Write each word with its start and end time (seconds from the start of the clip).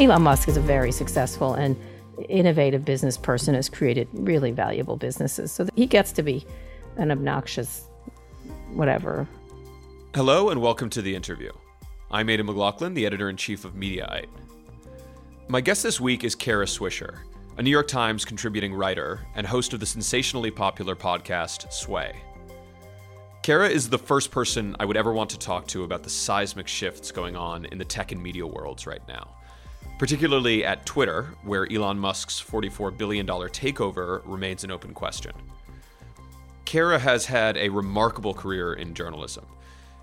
Elon 0.00 0.22
Musk 0.22 0.48
is 0.48 0.56
a 0.56 0.62
very 0.62 0.92
successful 0.92 1.52
and 1.52 1.76
innovative 2.30 2.86
business 2.86 3.18
person, 3.18 3.54
has 3.54 3.68
created 3.68 4.08
really 4.14 4.50
valuable 4.50 4.96
businesses. 4.96 5.52
So 5.52 5.68
he 5.76 5.84
gets 5.84 6.10
to 6.12 6.22
be 6.22 6.46
an 6.96 7.10
obnoxious 7.10 7.84
whatever. 8.72 9.28
Hello, 10.14 10.48
and 10.48 10.62
welcome 10.62 10.88
to 10.88 11.02
the 11.02 11.14
interview. 11.14 11.52
I'm 12.10 12.30
Aidan 12.30 12.46
McLaughlin, 12.46 12.94
the 12.94 13.04
editor 13.04 13.28
in 13.28 13.36
chief 13.36 13.66
of 13.66 13.74
Mediaite. 13.74 14.30
My 15.48 15.60
guest 15.60 15.82
this 15.82 16.00
week 16.00 16.24
is 16.24 16.34
Kara 16.34 16.64
Swisher, 16.64 17.18
a 17.58 17.62
New 17.62 17.68
York 17.68 17.86
Times 17.86 18.24
contributing 18.24 18.72
writer 18.72 19.20
and 19.34 19.46
host 19.46 19.74
of 19.74 19.80
the 19.80 19.86
sensationally 19.86 20.50
popular 20.50 20.96
podcast 20.96 21.70
Sway. 21.74 22.16
Kara 23.42 23.68
is 23.68 23.90
the 23.90 23.98
first 23.98 24.30
person 24.30 24.74
I 24.80 24.86
would 24.86 24.96
ever 24.96 25.12
want 25.12 25.28
to 25.28 25.38
talk 25.38 25.66
to 25.68 25.84
about 25.84 26.02
the 26.02 26.10
seismic 26.10 26.68
shifts 26.68 27.12
going 27.12 27.36
on 27.36 27.66
in 27.66 27.76
the 27.76 27.84
tech 27.84 28.12
and 28.12 28.22
media 28.22 28.46
worlds 28.46 28.86
right 28.86 29.06
now, 29.06 29.36
particularly 30.00 30.64
at 30.64 30.86
Twitter, 30.86 31.34
where 31.42 31.70
Elon 31.70 31.98
Musk's 31.98 32.42
$44 32.42 32.96
billion 32.96 33.26
takeover 33.26 34.22
remains 34.24 34.64
an 34.64 34.70
open 34.70 34.94
question. 34.94 35.32
Kara 36.64 36.98
has 36.98 37.26
had 37.26 37.58
a 37.58 37.68
remarkable 37.68 38.32
career 38.32 38.72
in 38.72 38.94
journalism. 38.94 39.44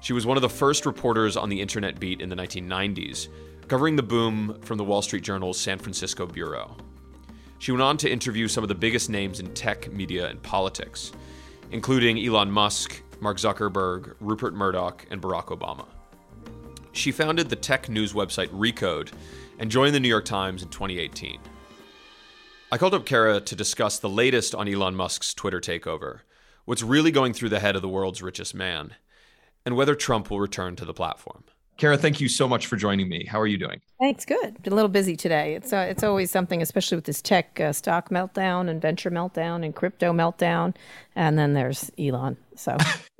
She 0.02 0.14
was 0.14 0.24
one 0.24 0.38
of 0.38 0.42
the 0.42 0.50
first 0.50 0.86
reporters 0.86 1.36
on 1.36 1.50
the 1.50 1.60
internet 1.60 2.00
beat 2.00 2.22
in 2.22 2.30
the 2.30 2.36
1990s, 2.36 3.30
covering 3.68 3.96
the 3.96 4.04
boom 4.04 4.60
from 4.62 4.78
the 4.78 4.84
Wall 4.84 5.02
Street 5.02 5.24
Journal's 5.24 5.60
San 5.60 5.80
Francisco 5.80 6.28
bureau. 6.28 6.78
She 7.58 7.72
went 7.72 7.82
on 7.82 7.98
to 7.98 8.08
interview 8.08 8.48
some 8.48 8.64
of 8.64 8.68
the 8.68 8.76
biggest 8.76 9.10
names 9.10 9.40
in 9.40 9.52
tech, 9.56 9.92
media, 9.92 10.28
and 10.28 10.40
politics, 10.44 11.12
including 11.72 12.24
Elon 12.24 12.52
Musk, 12.52 13.02
Mark 13.20 13.38
Zuckerberg, 13.38 14.14
Rupert 14.20 14.54
Murdoch, 14.54 15.08
and 15.10 15.20
Barack 15.20 15.46
Obama. 15.46 15.88
She 16.92 17.12
founded 17.12 17.50
the 17.50 17.56
tech 17.56 17.90
news 17.90 18.14
website 18.14 18.50
Recode 18.50 19.12
and 19.60 19.72
joined 19.72 19.96
the 19.96 20.00
New 20.00 20.08
York 20.08 20.26
Times 20.26 20.64
in 20.64 20.70
2018. 20.70 21.40
I 22.72 22.78
called 22.78 22.94
up 22.94 23.06
Kara 23.06 23.40
to 23.40 23.56
discuss 23.56 24.00
the 24.00 24.10
latest 24.10 24.54
on 24.54 24.68
Elon 24.68 24.96
Musk's 24.96 25.34
Twitter 25.34 25.62
takeover, 25.62 26.20
what's 26.66 26.84
really 26.84 27.12
going 27.12 27.34
through 27.34 27.50
the 27.50 27.60
head 27.60 27.76
of 27.76 27.82
the 27.82 27.90
world's 27.90 28.22
richest 28.22 28.54
man, 28.54 28.96
and 29.66 29.76
whether 29.76 29.96
Trump 29.96 30.30
will 30.30 30.40
return 30.40 30.76
to 30.76 30.86
the 30.86 30.94
platform. 30.94 31.46
Kara, 31.78 31.96
thank 31.96 32.20
you 32.20 32.28
so 32.28 32.48
much 32.48 32.66
for 32.66 32.76
joining 32.76 33.08
me. 33.08 33.24
How 33.26 33.40
are 33.40 33.46
you 33.46 33.58
doing? 33.58 33.80
Thanks. 34.00 34.26
Good. 34.26 34.62
Been 34.64 34.74
a 34.74 34.76
little 34.76 34.90
busy 34.90 35.16
today. 35.16 35.54
It's 35.54 35.72
uh, 35.72 35.86
it's 35.88 36.04
always 36.04 36.32
something, 36.32 36.60
especially 36.62 36.96
with 36.96 37.06
this 37.06 37.22
tech 37.22 37.60
uh, 37.60 37.72
stock 37.72 38.10
meltdown 38.10 38.68
and 38.68 38.82
venture 38.82 39.12
meltdown 39.12 39.64
and 39.64 39.76
crypto 39.76 40.12
meltdown, 40.12 40.76
and 41.16 41.38
then 41.38 41.54
there's 41.54 41.92
Elon. 42.00 42.36
So, 42.56 42.76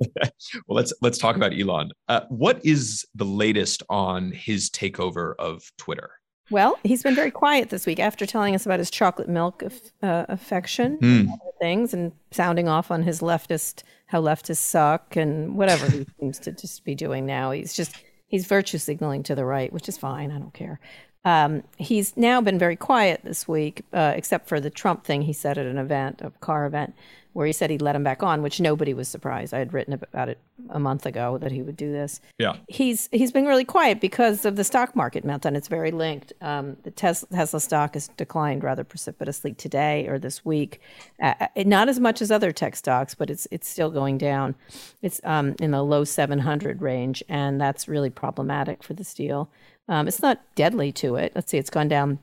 well, 0.66 0.76
let's 0.76 0.92
let's 1.00 1.18
talk 1.18 1.36
about 1.36 1.58
Elon. 1.58 1.92
Uh, 2.08 2.22
what 2.30 2.60
is 2.66 3.06
the 3.14 3.24
latest 3.24 3.84
on 3.88 4.32
his 4.32 4.68
takeover 4.70 5.34
of 5.38 5.70
Twitter? 5.78 6.17
Well, 6.50 6.78
he's 6.82 7.02
been 7.02 7.14
very 7.14 7.30
quiet 7.30 7.70
this 7.70 7.84
week 7.84 8.00
after 8.00 8.24
telling 8.24 8.54
us 8.54 8.64
about 8.64 8.78
his 8.78 8.90
chocolate 8.90 9.28
milk 9.28 9.62
uh, 10.02 10.24
affection 10.28 10.96
mm. 10.98 11.20
and 11.20 11.28
other 11.28 11.52
things 11.60 11.92
and 11.92 12.12
sounding 12.30 12.68
off 12.68 12.90
on 12.90 13.02
his 13.02 13.20
leftist, 13.20 13.82
how 14.06 14.22
leftists 14.22 14.56
suck 14.56 15.16
and 15.16 15.56
whatever 15.56 15.90
he 15.90 16.06
seems 16.20 16.38
to 16.40 16.52
just 16.52 16.84
be 16.84 16.94
doing 16.94 17.26
now. 17.26 17.50
He's 17.50 17.74
just 17.74 17.94
He's 18.28 18.46
virtue 18.46 18.78
signaling 18.78 19.22
to 19.24 19.34
the 19.34 19.44
right, 19.44 19.72
which 19.72 19.88
is 19.88 19.96
fine. 19.96 20.30
I 20.30 20.38
don't 20.38 20.52
care. 20.52 20.78
Um, 21.24 21.64
he's 21.78 22.16
now 22.16 22.40
been 22.40 22.58
very 22.58 22.76
quiet 22.76 23.22
this 23.24 23.48
week, 23.48 23.84
uh, 23.92 24.12
except 24.14 24.48
for 24.48 24.60
the 24.60 24.70
Trump 24.70 25.04
thing 25.04 25.22
he 25.22 25.32
said 25.32 25.58
at 25.58 25.66
an 25.66 25.78
event, 25.78 26.20
a 26.22 26.30
car 26.40 26.66
event, 26.66 26.94
where 27.38 27.46
he 27.46 27.52
said 27.52 27.70
he'd 27.70 27.80
let 27.80 27.94
him 27.94 28.02
back 28.02 28.20
on, 28.20 28.42
which 28.42 28.60
nobody 28.60 28.92
was 28.92 29.06
surprised. 29.06 29.54
I 29.54 29.60
had 29.60 29.72
written 29.72 29.92
about 29.92 30.28
it 30.28 30.38
a 30.70 30.80
month 30.80 31.06
ago 31.06 31.38
that 31.38 31.52
he 31.52 31.62
would 31.62 31.76
do 31.76 31.92
this. 31.92 32.20
Yeah, 32.36 32.56
he's 32.66 33.08
he's 33.12 33.30
been 33.30 33.46
really 33.46 33.64
quiet 33.64 34.00
because 34.00 34.44
of 34.44 34.56
the 34.56 34.64
stock 34.64 34.96
market 34.96 35.24
meltdown. 35.24 35.56
It's 35.56 35.68
very 35.68 35.92
linked. 35.92 36.32
Um, 36.40 36.78
the 36.82 36.90
Tesla, 36.90 37.28
Tesla, 37.28 37.60
stock 37.60 37.94
has 37.94 38.08
declined 38.16 38.64
rather 38.64 38.82
precipitously 38.82 39.54
today 39.54 40.08
or 40.08 40.18
this 40.18 40.44
week. 40.44 40.80
Uh, 41.22 41.46
not 41.58 41.88
as 41.88 42.00
much 42.00 42.20
as 42.20 42.32
other 42.32 42.50
tech 42.50 42.74
stocks, 42.74 43.14
but 43.14 43.30
it's 43.30 43.46
it's 43.52 43.68
still 43.68 43.90
going 43.92 44.18
down. 44.18 44.56
It's 45.00 45.20
um, 45.22 45.54
in 45.60 45.70
the 45.70 45.84
low 45.84 46.02
700 46.02 46.82
range, 46.82 47.22
and 47.28 47.60
that's 47.60 47.86
really 47.86 48.10
problematic 48.10 48.82
for 48.82 48.94
this 48.94 49.14
deal. 49.14 49.48
Um, 49.86 50.08
it's 50.08 50.20
not 50.20 50.42
deadly 50.56 50.90
to 50.94 51.14
it. 51.14 51.30
Let's 51.36 51.52
see, 51.52 51.58
it's 51.58 51.70
gone 51.70 51.86
down 51.86 52.18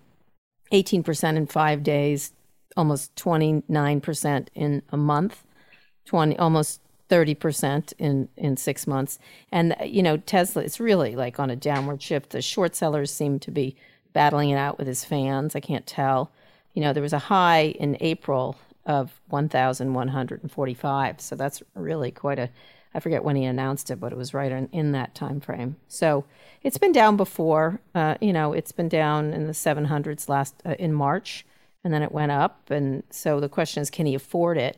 18% 0.74 1.38
in 1.38 1.48
five 1.48 1.84
days, 1.84 2.34
almost 2.78 3.16
29% 3.16 4.48
in 4.54 4.82
a 4.90 4.98
month, 4.98 5.44
20 6.06 6.38
almost 6.38 6.82
30% 7.10 7.94
in 8.00 8.30
in 8.36 8.58
6 8.58 8.88
months. 8.88 9.20
And 9.52 9.76
you 9.86 10.02
know, 10.02 10.18
Tesla 10.18 10.64
it's 10.64 10.80
really 10.80 11.16
like 11.16 11.40
on 11.40 11.50
a 11.50 11.56
downward 11.56 12.02
shift. 12.02 12.32
The 12.32 12.42
short 12.42 12.76
sellers 12.76 13.12
seem 13.12 13.40
to 13.40 13.52
be 13.52 13.76
battling 14.14 14.50
it 14.50 14.58
out 14.58 14.78
with 14.78 14.88
his 14.88 15.06
fans. 15.06 15.56
I 15.56 15.60
can't 15.60 15.86
tell. 15.86 16.32
You 16.74 16.82
know, 16.82 16.94
there 16.94 17.04
was 17.04 17.14
a 17.14 17.20
high 17.20 17.76
in 17.80 17.98
April 18.00 18.58
of 18.86 19.20
1145. 19.30 21.22
So 21.22 21.36
that's 21.36 21.64
really 21.76 22.12
quite 22.12 22.40
a 22.40 22.50
I 22.96 23.02
forget 23.02 23.26
when 23.26 23.36
he 23.36 23.44
announced 23.44 23.92
it, 23.92 24.00
but 24.00 24.14
it 24.14 24.18
was 24.18 24.34
right 24.34 24.50
in, 24.52 24.70
in 24.72 24.94
that 24.94 25.14
time 25.14 25.42
frame. 25.42 25.76
So 25.90 26.24
it's 26.64 26.78
been 26.78 26.94
down 26.94 27.18
before. 27.18 27.82
Uh, 27.94 28.16
you 28.22 28.32
know, 28.32 28.54
it's 28.54 28.72
been 28.72 28.88
down 28.88 29.34
in 29.34 29.48
the 29.48 29.54
700s 29.54 30.30
last 30.30 30.56
uh, 30.66 30.76
in 30.80 30.94
March 30.94 31.46
and 31.86 31.94
then 31.94 32.02
it 32.02 32.12
went 32.12 32.32
up. 32.34 32.70
And 32.72 33.04
so 33.12 33.40
the 33.40 33.48
question 33.48 33.82
is, 33.82 33.92
can 33.92 34.08
he 34.08 34.16
afford 34.16 34.58
it? 34.58 34.78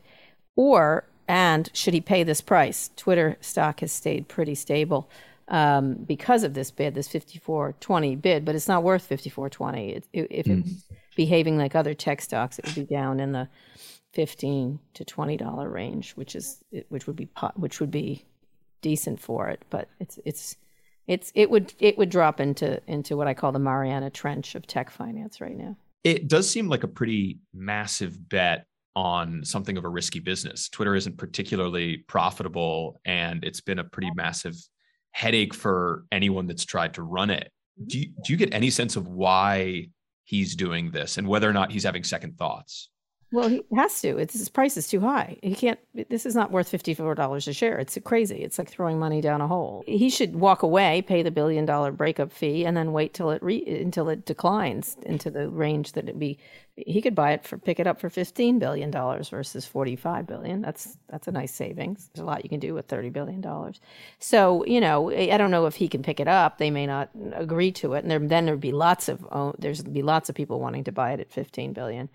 Or, 0.54 1.08
and 1.26 1.68
should 1.72 1.94
he 1.94 2.02
pay 2.02 2.22
this 2.22 2.42
price? 2.42 2.90
Twitter 2.96 3.38
stock 3.40 3.80
has 3.80 3.90
stayed 3.90 4.28
pretty 4.28 4.54
stable 4.54 5.10
um, 5.48 5.94
because 5.94 6.44
of 6.44 6.52
this 6.52 6.70
bid, 6.70 6.94
this 6.94 7.08
54.20 7.08 8.20
bid, 8.20 8.44
but 8.44 8.54
it's 8.54 8.68
not 8.68 8.82
worth 8.82 9.08
54.20. 9.08 9.96
It, 9.96 10.04
it, 10.12 10.26
if 10.30 10.46
mm. 10.46 10.60
it's 10.60 10.84
behaving 11.16 11.56
like 11.56 11.74
other 11.74 11.94
tech 11.94 12.20
stocks, 12.20 12.58
it 12.58 12.66
would 12.66 12.74
be 12.74 12.94
down 12.94 13.20
in 13.20 13.32
the 13.32 13.48
15 14.12 14.78
to 14.94 15.04
20 15.04 15.36
dollar 15.38 15.68
range, 15.68 16.12
which 16.12 16.36
is 16.36 16.62
which 16.88 17.06
would 17.06 17.16
be 17.16 17.28
which 17.56 17.80
would 17.80 17.90
be 17.90 18.24
decent 18.80 19.20
for 19.20 19.48
it, 19.48 19.64
but 19.70 19.88
it's 20.00 20.18
it's 20.24 20.56
it's 21.06 21.30
it 21.34 21.50
would 21.50 21.74
it 21.78 21.98
would 21.98 22.08
drop 22.08 22.40
into 22.40 22.80
into 22.86 23.16
what 23.16 23.28
I 23.28 23.34
call 23.34 23.52
the 23.52 23.58
Mariana 23.58 24.10
Trench 24.10 24.54
of 24.54 24.66
tech 24.66 24.90
finance 24.90 25.40
right 25.40 25.56
now. 25.56 25.76
It 26.04 26.28
does 26.28 26.48
seem 26.48 26.68
like 26.68 26.84
a 26.84 26.88
pretty 26.88 27.38
massive 27.52 28.28
bet 28.28 28.66
on 28.94 29.44
something 29.44 29.76
of 29.76 29.84
a 29.84 29.88
risky 29.88 30.20
business. 30.20 30.68
Twitter 30.68 30.94
isn't 30.94 31.18
particularly 31.18 31.98
profitable, 32.08 33.00
and 33.04 33.44
it's 33.44 33.60
been 33.60 33.78
a 33.78 33.84
pretty 33.84 34.10
massive 34.14 34.54
headache 35.12 35.54
for 35.54 36.04
anyone 36.10 36.46
that's 36.46 36.64
tried 36.64 36.94
to 36.94 37.02
run 37.02 37.30
it. 37.30 37.50
Mm-hmm. 37.80 37.86
Do 37.88 37.98
you, 37.98 38.06
do 38.24 38.32
you 38.32 38.36
get 38.36 38.54
any 38.54 38.70
sense 38.70 38.96
of 38.96 39.08
why 39.08 39.88
he's 40.24 40.56
doing 40.56 40.90
this 40.90 41.16
and 41.16 41.26
whether 41.26 41.48
or 41.48 41.52
not 41.52 41.72
he's 41.72 41.84
having 41.84 42.04
second 42.04 42.36
thoughts? 42.38 42.90
Well, 43.30 43.48
he 43.48 43.62
has 43.76 44.00
to. 44.00 44.16
It's 44.16 44.32
his 44.32 44.48
price 44.48 44.78
is 44.78 44.88
too 44.88 45.00
high. 45.00 45.36
He 45.42 45.54
can't. 45.54 45.78
This 46.08 46.24
is 46.24 46.34
not 46.34 46.50
worth 46.50 46.68
fifty 46.70 46.94
four 46.94 47.14
dollars 47.14 47.46
a 47.46 47.52
share. 47.52 47.78
It's 47.78 47.98
crazy. 48.02 48.36
It's 48.36 48.58
like 48.58 48.70
throwing 48.70 48.98
money 48.98 49.20
down 49.20 49.42
a 49.42 49.46
hole. 49.46 49.84
He 49.86 50.08
should 50.08 50.36
walk 50.36 50.62
away, 50.62 51.02
pay 51.02 51.22
the 51.22 51.30
billion 51.30 51.66
dollar 51.66 51.92
breakup 51.92 52.32
fee, 52.32 52.64
and 52.64 52.74
then 52.74 52.92
wait 52.92 53.12
till 53.12 53.30
it 53.30 53.42
re, 53.42 53.62
until 53.66 54.08
it 54.08 54.24
declines 54.24 54.96
into 55.02 55.30
the 55.30 55.50
range 55.50 55.92
that 55.92 56.08
it 56.08 56.18
be. 56.18 56.38
He 56.76 57.02
could 57.02 57.14
buy 57.14 57.32
it 57.32 57.44
for 57.44 57.58
pick 57.58 57.78
it 57.78 57.86
up 57.86 58.00
for 58.00 58.08
fifteen 58.08 58.58
billion 58.58 58.90
dollars 58.90 59.28
versus 59.28 59.66
forty 59.66 59.96
five 59.96 60.26
billion. 60.26 60.62
That's 60.62 60.96
that's 61.10 61.28
a 61.28 61.32
nice 61.32 61.52
savings. 61.52 62.08
There's 62.14 62.22
a 62.22 62.26
lot 62.26 62.44
you 62.44 62.48
can 62.48 62.60
do 62.60 62.72
with 62.72 62.86
thirty 62.86 63.10
billion 63.10 63.42
dollars. 63.42 63.78
So 64.20 64.64
you 64.64 64.80
know, 64.80 65.10
I 65.10 65.36
don't 65.36 65.50
know 65.50 65.66
if 65.66 65.74
he 65.74 65.88
can 65.88 66.02
pick 66.02 66.18
it 66.18 66.28
up. 66.28 66.56
They 66.56 66.70
may 66.70 66.86
not 66.86 67.10
agree 67.34 67.72
to 67.72 67.92
it, 67.92 68.04
and 68.04 68.10
there, 68.10 68.20
then 68.20 68.46
there'd 68.46 68.60
be 68.60 68.72
lots 68.72 69.10
of 69.10 69.26
oh, 69.30 69.54
there's 69.58 69.82
be 69.82 70.02
lots 70.02 70.30
of 70.30 70.34
people 70.34 70.60
wanting 70.60 70.84
to 70.84 70.92
buy 70.92 71.12
it 71.12 71.20
at 71.20 71.30
fifteen 71.30 71.74
billion. 71.74 72.08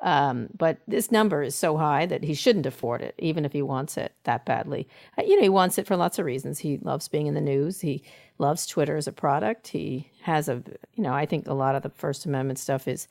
Um, 0.00 0.48
but 0.56 0.78
this 0.86 1.10
number 1.10 1.42
is 1.42 1.56
so 1.56 1.76
high 1.76 2.06
that 2.06 2.22
he 2.22 2.34
shouldn't 2.34 2.66
afford 2.66 3.02
it, 3.02 3.14
even 3.18 3.44
if 3.44 3.52
he 3.52 3.62
wants 3.62 3.96
it 3.96 4.12
that 4.24 4.44
badly. 4.44 4.88
Uh, 5.18 5.22
you 5.22 5.36
know, 5.36 5.42
he 5.42 5.48
wants 5.48 5.76
it 5.76 5.86
for 5.86 5.96
lots 5.96 6.18
of 6.18 6.24
reasons. 6.24 6.60
He 6.60 6.78
loves 6.78 7.08
being 7.08 7.26
in 7.26 7.34
the 7.34 7.40
news. 7.40 7.80
He 7.80 8.04
loves 8.38 8.66
Twitter 8.66 8.96
as 8.96 9.08
a 9.08 9.12
product. 9.12 9.68
He 9.68 10.10
has 10.22 10.48
a, 10.48 10.62
you 10.94 11.02
know, 11.02 11.12
I 11.12 11.26
think 11.26 11.48
a 11.48 11.54
lot 11.54 11.74
of 11.74 11.82
the 11.82 11.90
First 11.90 12.26
Amendment 12.26 12.60
stuff 12.60 12.86
is 12.86 13.08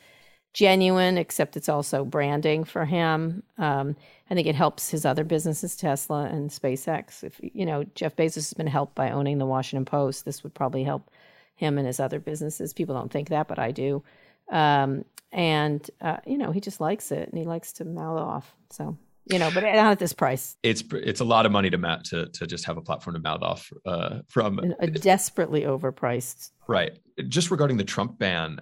genuine, 0.53 1.17
except 1.17 1.57
it's 1.57 1.69
also 1.69 2.05
branding 2.05 2.63
for 2.63 2.85
him. 2.85 3.43
Um, 3.57 3.95
I 4.29 4.33
think 4.33 4.47
it 4.47 4.55
helps 4.55 4.89
his 4.89 5.05
other 5.05 5.23
businesses, 5.23 5.75
Tesla 5.75 6.23
and 6.23 6.49
SpaceX. 6.49 7.23
If 7.23 7.39
you 7.41 7.65
know, 7.65 7.83
Jeff 7.95 8.15
Bezos 8.15 8.35
has 8.35 8.53
been 8.53 8.67
helped 8.67 8.95
by 8.95 9.11
owning 9.11 9.37
the 9.37 9.45
Washington 9.45 9.85
Post. 9.85 10.25
This 10.25 10.43
would 10.43 10.53
probably 10.53 10.83
help 10.83 11.11
him 11.55 11.77
and 11.77 11.85
his 11.85 11.99
other 11.99 12.19
businesses. 12.19 12.73
People 12.73 12.95
don't 12.95 13.11
think 13.11 13.29
that, 13.29 13.47
but 13.47 13.59
I 13.59 13.71
do. 13.71 14.03
Um, 14.51 15.05
and 15.31 15.89
uh, 16.01 16.17
you 16.25 16.37
know 16.37 16.51
he 16.51 16.61
just 16.61 16.79
likes 16.79 17.11
it 17.11 17.29
and 17.29 17.37
he 17.37 17.43
likes 17.43 17.73
to 17.73 17.85
mouth 17.85 18.19
off. 18.19 18.55
So 18.69 18.97
you 19.29 19.39
know, 19.39 19.49
but 19.53 19.63
not 19.63 19.75
at 19.75 19.99
this 19.99 20.13
price. 20.13 20.55
It's 20.63 20.83
it's 20.91 21.19
a 21.19 21.25
lot 21.25 21.45
of 21.45 21.51
money 21.51 21.69
to 21.69 21.77
mat 21.77 22.05
to 22.05 22.27
to 22.27 22.47
just 22.47 22.65
have 22.65 22.77
a 22.77 22.81
platform 22.81 23.15
to 23.15 23.19
mouth 23.19 23.41
off 23.41 23.71
uh, 23.85 24.19
from. 24.27 24.59
A 24.79 24.87
desperately 24.87 25.61
overpriced. 25.61 26.51
Right. 26.67 26.97
Just 27.27 27.51
regarding 27.51 27.77
the 27.77 27.83
Trump 27.83 28.17
ban, 28.17 28.61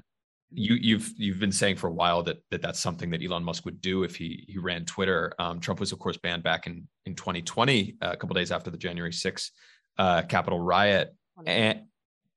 you 0.51 0.75
you've 0.75 1.11
you've 1.17 1.39
been 1.39 1.51
saying 1.51 1.75
for 1.75 1.87
a 1.87 1.93
while 1.93 2.23
that, 2.23 2.37
that 2.49 2.61
that's 2.61 2.79
something 2.79 3.09
that 3.11 3.23
Elon 3.23 3.43
Musk 3.43 3.65
would 3.65 3.81
do 3.81 4.03
if 4.03 4.15
he 4.15 4.45
he 4.47 4.57
ran 4.57 4.85
Twitter. 4.85 5.33
Um, 5.37 5.59
Trump 5.59 5.79
was 5.79 5.91
of 5.91 5.99
course 5.99 6.17
banned 6.17 6.43
back 6.43 6.67
in 6.67 6.87
in 7.05 7.15
2020, 7.15 7.97
uh, 8.01 8.09
a 8.13 8.17
couple 8.17 8.33
days 8.33 8.51
after 8.51 8.71
the 8.71 8.77
January 8.77 9.11
6th 9.11 9.51
uh, 9.97 10.23
Capitol 10.23 10.59
riot. 10.59 11.13
And 11.45 11.81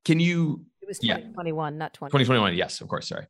can 0.05 0.21
you 0.21 0.65
was 0.89 0.99
2021, 0.99 1.75
yeah. 1.75 1.79
not 1.79 1.95
20. 1.95 2.11
2021, 2.11 2.57
yes, 2.57 2.81
of 2.81 2.89
course. 2.89 3.09
Sorry. 3.09 3.27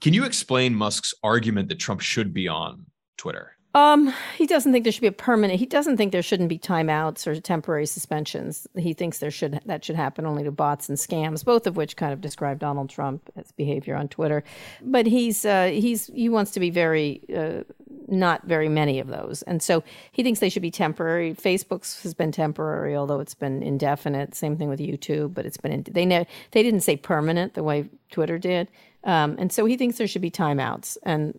Can 0.00 0.14
you 0.14 0.24
explain 0.24 0.74
Musk's 0.74 1.14
argument 1.22 1.68
that 1.68 1.78
Trump 1.78 2.00
should 2.00 2.34
be 2.34 2.48
on 2.48 2.86
Twitter? 3.16 3.52
Um, 3.72 4.12
he 4.36 4.46
doesn't 4.46 4.72
think 4.72 4.84
there 4.84 4.92
should 4.92 5.00
be 5.00 5.06
a 5.06 5.12
permanent. 5.12 5.60
He 5.60 5.66
doesn't 5.66 5.96
think 5.96 6.10
there 6.10 6.22
shouldn't 6.22 6.48
be 6.48 6.58
timeouts 6.58 7.26
or 7.26 7.40
temporary 7.40 7.86
suspensions. 7.86 8.66
He 8.76 8.94
thinks 8.94 9.18
there 9.18 9.30
should 9.30 9.60
that 9.66 9.84
should 9.84 9.94
happen 9.94 10.26
only 10.26 10.42
to 10.42 10.50
bots 10.50 10.88
and 10.88 10.98
scams, 10.98 11.44
both 11.44 11.68
of 11.68 11.76
which 11.76 11.96
kind 11.96 12.12
of 12.12 12.20
describe 12.20 12.58
Donald 12.58 12.90
Trump's 12.90 13.52
behavior 13.56 13.94
on 13.94 14.08
Twitter. 14.08 14.42
But 14.82 15.06
he's 15.06 15.44
uh, 15.44 15.66
he's 15.66 16.08
he 16.08 16.28
wants 16.28 16.50
to 16.52 16.60
be 16.60 16.70
very 16.70 17.22
uh, 17.34 17.62
not 18.10 18.44
very 18.44 18.68
many 18.68 18.98
of 18.98 19.08
those, 19.08 19.42
and 19.42 19.62
so 19.62 19.82
he 20.12 20.22
thinks 20.22 20.40
they 20.40 20.48
should 20.48 20.62
be 20.62 20.70
temporary. 20.70 21.34
Facebook's 21.34 22.02
has 22.02 22.14
been 22.14 22.32
temporary, 22.32 22.96
although 22.96 23.20
it's 23.20 23.34
been 23.34 23.62
indefinite. 23.62 24.34
Same 24.34 24.56
thing 24.56 24.68
with 24.68 24.80
YouTube, 24.80 25.34
but 25.34 25.46
it's 25.46 25.56
been 25.56 25.72
in, 25.72 25.86
they 25.90 26.04
ne- 26.04 26.26
they 26.50 26.62
didn't 26.62 26.80
say 26.80 26.96
permanent 26.96 27.54
the 27.54 27.62
way 27.62 27.88
Twitter 28.10 28.38
did, 28.38 28.68
um, 29.04 29.36
and 29.38 29.52
so 29.52 29.64
he 29.64 29.76
thinks 29.76 29.98
there 29.98 30.08
should 30.08 30.22
be 30.22 30.30
timeouts. 30.30 30.98
And 31.04 31.38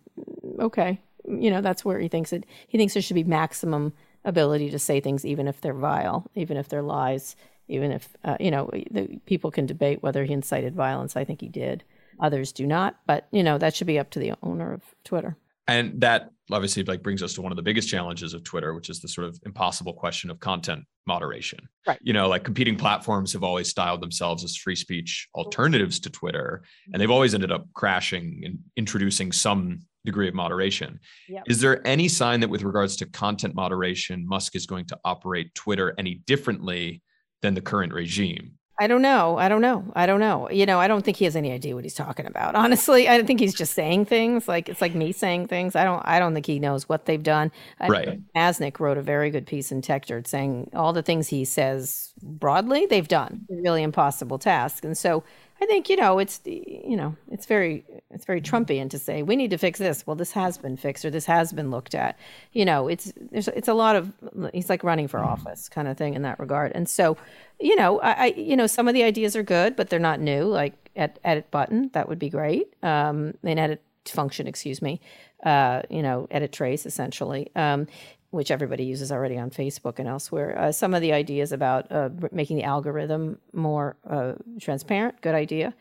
okay, 0.58 0.98
you 1.28 1.50
know 1.50 1.60
that's 1.60 1.84
where 1.84 1.98
he 1.98 2.08
thinks 2.08 2.32
it 2.32 2.44
he 2.68 2.78
thinks 2.78 2.94
there 2.94 3.02
should 3.02 3.14
be 3.14 3.24
maximum 3.24 3.92
ability 4.24 4.70
to 4.70 4.78
say 4.78 5.00
things 5.00 5.24
even 5.24 5.48
if 5.48 5.60
they're 5.60 5.74
vile 5.74 6.30
even 6.34 6.56
if 6.56 6.68
they're 6.68 6.82
lies 6.82 7.36
even 7.68 7.92
if 7.92 8.08
uh, 8.24 8.36
you 8.40 8.50
know 8.50 8.70
the, 8.90 9.20
people 9.26 9.50
can 9.50 9.66
debate 9.66 10.02
whether 10.02 10.24
he 10.24 10.32
incited 10.32 10.74
violence 10.74 11.16
i 11.16 11.24
think 11.24 11.40
he 11.40 11.48
did 11.48 11.84
others 12.20 12.52
do 12.52 12.66
not 12.66 12.96
but 13.06 13.26
you 13.30 13.42
know 13.42 13.58
that 13.58 13.74
should 13.74 13.86
be 13.86 13.98
up 13.98 14.10
to 14.10 14.18
the 14.18 14.32
owner 14.42 14.72
of 14.72 14.82
twitter 15.04 15.36
and 15.68 16.00
that 16.00 16.30
obviously 16.50 16.82
like 16.84 17.02
brings 17.02 17.22
us 17.22 17.34
to 17.34 17.42
one 17.42 17.52
of 17.52 17.56
the 17.56 17.62
biggest 17.62 17.88
challenges 17.88 18.34
of 18.34 18.42
twitter 18.44 18.74
which 18.74 18.90
is 18.90 19.00
the 19.00 19.08
sort 19.08 19.26
of 19.26 19.38
impossible 19.44 19.92
question 19.92 20.30
of 20.30 20.38
content 20.40 20.84
moderation 21.06 21.58
right 21.86 21.98
you 22.02 22.12
know 22.12 22.28
like 22.28 22.44
competing 22.44 22.76
platforms 22.76 23.32
have 23.32 23.42
always 23.42 23.68
styled 23.68 24.00
themselves 24.00 24.44
as 24.44 24.56
free 24.56 24.76
speech 24.76 25.28
alternatives 25.34 25.98
to 25.98 26.10
twitter 26.10 26.62
and 26.92 27.00
they've 27.00 27.10
always 27.10 27.34
ended 27.34 27.50
up 27.52 27.66
crashing 27.74 28.42
and 28.44 28.58
introducing 28.76 29.32
some 29.32 29.80
degree 30.04 30.28
of 30.28 30.34
moderation. 30.34 30.98
Yep. 31.28 31.44
Is 31.46 31.60
there 31.60 31.86
any 31.86 32.08
sign 32.08 32.40
that, 32.40 32.50
with 32.50 32.62
regards 32.62 32.96
to 32.96 33.06
content 33.06 33.54
moderation, 33.54 34.26
Musk 34.26 34.56
is 34.56 34.66
going 34.66 34.86
to 34.86 34.98
operate 35.04 35.54
Twitter 35.54 35.94
any 35.98 36.14
differently 36.14 37.02
than 37.40 37.54
the 37.54 37.60
current 37.60 37.92
regime? 37.92 38.52
I 38.82 38.88
don't 38.88 39.00
know. 39.00 39.38
I 39.38 39.48
don't 39.48 39.60
know. 39.60 39.84
I 39.94 40.06
don't 40.06 40.18
know. 40.18 40.50
You 40.50 40.66
know, 40.66 40.80
I 40.80 40.88
don't 40.88 41.04
think 41.04 41.16
he 41.16 41.24
has 41.24 41.36
any 41.36 41.52
idea 41.52 41.76
what 41.76 41.84
he's 41.84 41.94
talking 41.94 42.26
about. 42.26 42.54
Honestly, 42.64 43.08
I 43.08 43.22
think 43.22 43.38
he's 43.38 43.54
just 43.54 43.74
saying 43.74 44.06
things 44.06 44.48
like 44.48 44.68
it's 44.68 44.80
like 44.80 44.92
me 44.92 45.12
saying 45.12 45.46
things. 45.46 45.76
I 45.76 45.84
don't. 45.84 46.02
I 46.04 46.18
don't 46.18 46.34
think 46.34 46.46
he 46.46 46.58
knows 46.58 46.88
what 46.88 47.04
they've 47.04 47.22
done. 47.22 47.52
I 47.78 47.86
right. 47.86 48.20
Masnick 48.34 48.80
wrote 48.80 48.98
a 48.98 49.02
very 49.02 49.30
good 49.30 49.46
piece 49.46 49.70
in 49.70 49.82
Techdirt 49.82 50.26
saying 50.26 50.70
all 50.74 50.92
the 50.92 51.02
things 51.02 51.28
he 51.28 51.44
says 51.44 52.12
broadly 52.20 52.86
they've 52.86 53.06
done. 53.06 53.46
really 53.48 53.84
impossible 53.84 54.40
task, 54.40 54.84
and 54.84 54.98
so 54.98 55.22
I 55.62 55.66
think 55.66 55.88
you 55.88 55.94
know 55.94 56.18
it's 56.18 56.40
you 56.44 56.96
know 56.96 57.14
it's 57.30 57.46
very 57.46 57.84
it's 58.10 58.24
very 58.24 58.40
Trumpian 58.40 58.90
to 58.90 58.98
say 58.98 59.22
we 59.22 59.36
need 59.36 59.50
to 59.50 59.58
fix 59.58 59.78
this. 59.78 60.04
Well, 60.04 60.16
this 60.16 60.32
has 60.32 60.58
been 60.58 60.76
fixed 60.76 61.04
or 61.04 61.10
this 61.10 61.26
has 61.26 61.52
been 61.52 61.70
looked 61.70 61.94
at. 61.94 62.18
You 62.52 62.64
know, 62.64 62.88
it's 62.88 63.12
there's 63.30 63.46
it's 63.46 63.68
a 63.68 63.74
lot 63.74 63.94
of 63.94 64.12
he's 64.52 64.68
like 64.68 64.82
running 64.82 65.06
for 65.06 65.20
office 65.20 65.68
kind 65.68 65.86
of 65.86 65.96
thing 65.96 66.14
in 66.14 66.22
that 66.22 66.40
regard. 66.40 66.72
And 66.74 66.88
so, 66.88 67.16
you 67.60 67.76
know, 67.76 68.00
I, 68.00 68.12
I 68.12 68.26
you 68.36 68.56
know 68.56 68.66
some 68.66 68.88
of 68.88 68.94
the 68.94 69.04
ideas 69.04 69.36
are 69.36 69.44
good, 69.44 69.76
but 69.76 69.88
they're 69.88 70.00
not 70.00 70.18
new. 70.18 70.46
Like 70.46 70.90
at 70.96 71.20
edit 71.22 71.48
button 71.52 71.90
that 71.92 72.08
would 72.08 72.18
be 72.18 72.28
great. 72.28 72.74
Um, 72.82 73.34
and 73.44 73.60
edit 73.60 73.82
function, 74.04 74.48
excuse 74.48 74.82
me. 74.82 75.00
Uh, 75.44 75.82
you 75.90 76.02
know, 76.02 76.26
edit 76.32 76.50
trace 76.50 76.86
essentially. 76.86 77.52
Um, 77.54 77.86
which 78.32 78.50
everybody 78.50 78.82
uses 78.84 79.12
already 79.12 79.38
on 79.38 79.50
Facebook 79.50 79.98
and 79.98 80.08
elsewhere. 80.08 80.58
Uh, 80.58 80.72
some 80.72 80.94
of 80.94 81.02
the 81.02 81.12
ideas 81.12 81.52
about 81.52 81.90
uh, 81.92 82.08
making 82.32 82.56
the 82.56 82.64
algorithm 82.64 83.38
more 83.52 83.94
uh, 84.08 84.32
transparent, 84.58 85.20
good 85.20 85.34
idea. 85.34 85.74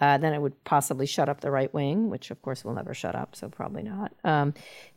Uh, 0.00 0.16
then 0.18 0.32
it 0.32 0.40
would 0.40 0.62
possibly 0.64 1.04
shut 1.04 1.28
up 1.28 1.40
the 1.40 1.50
right 1.50 1.72
wing, 1.74 2.08
which 2.08 2.30
of 2.30 2.40
course 2.42 2.64
will 2.64 2.74
never 2.74 2.94
shut 2.94 3.16
up, 3.16 3.34
so 3.34 3.48
probably 3.48 3.82
not. 3.82 4.12
Um, 4.24 4.54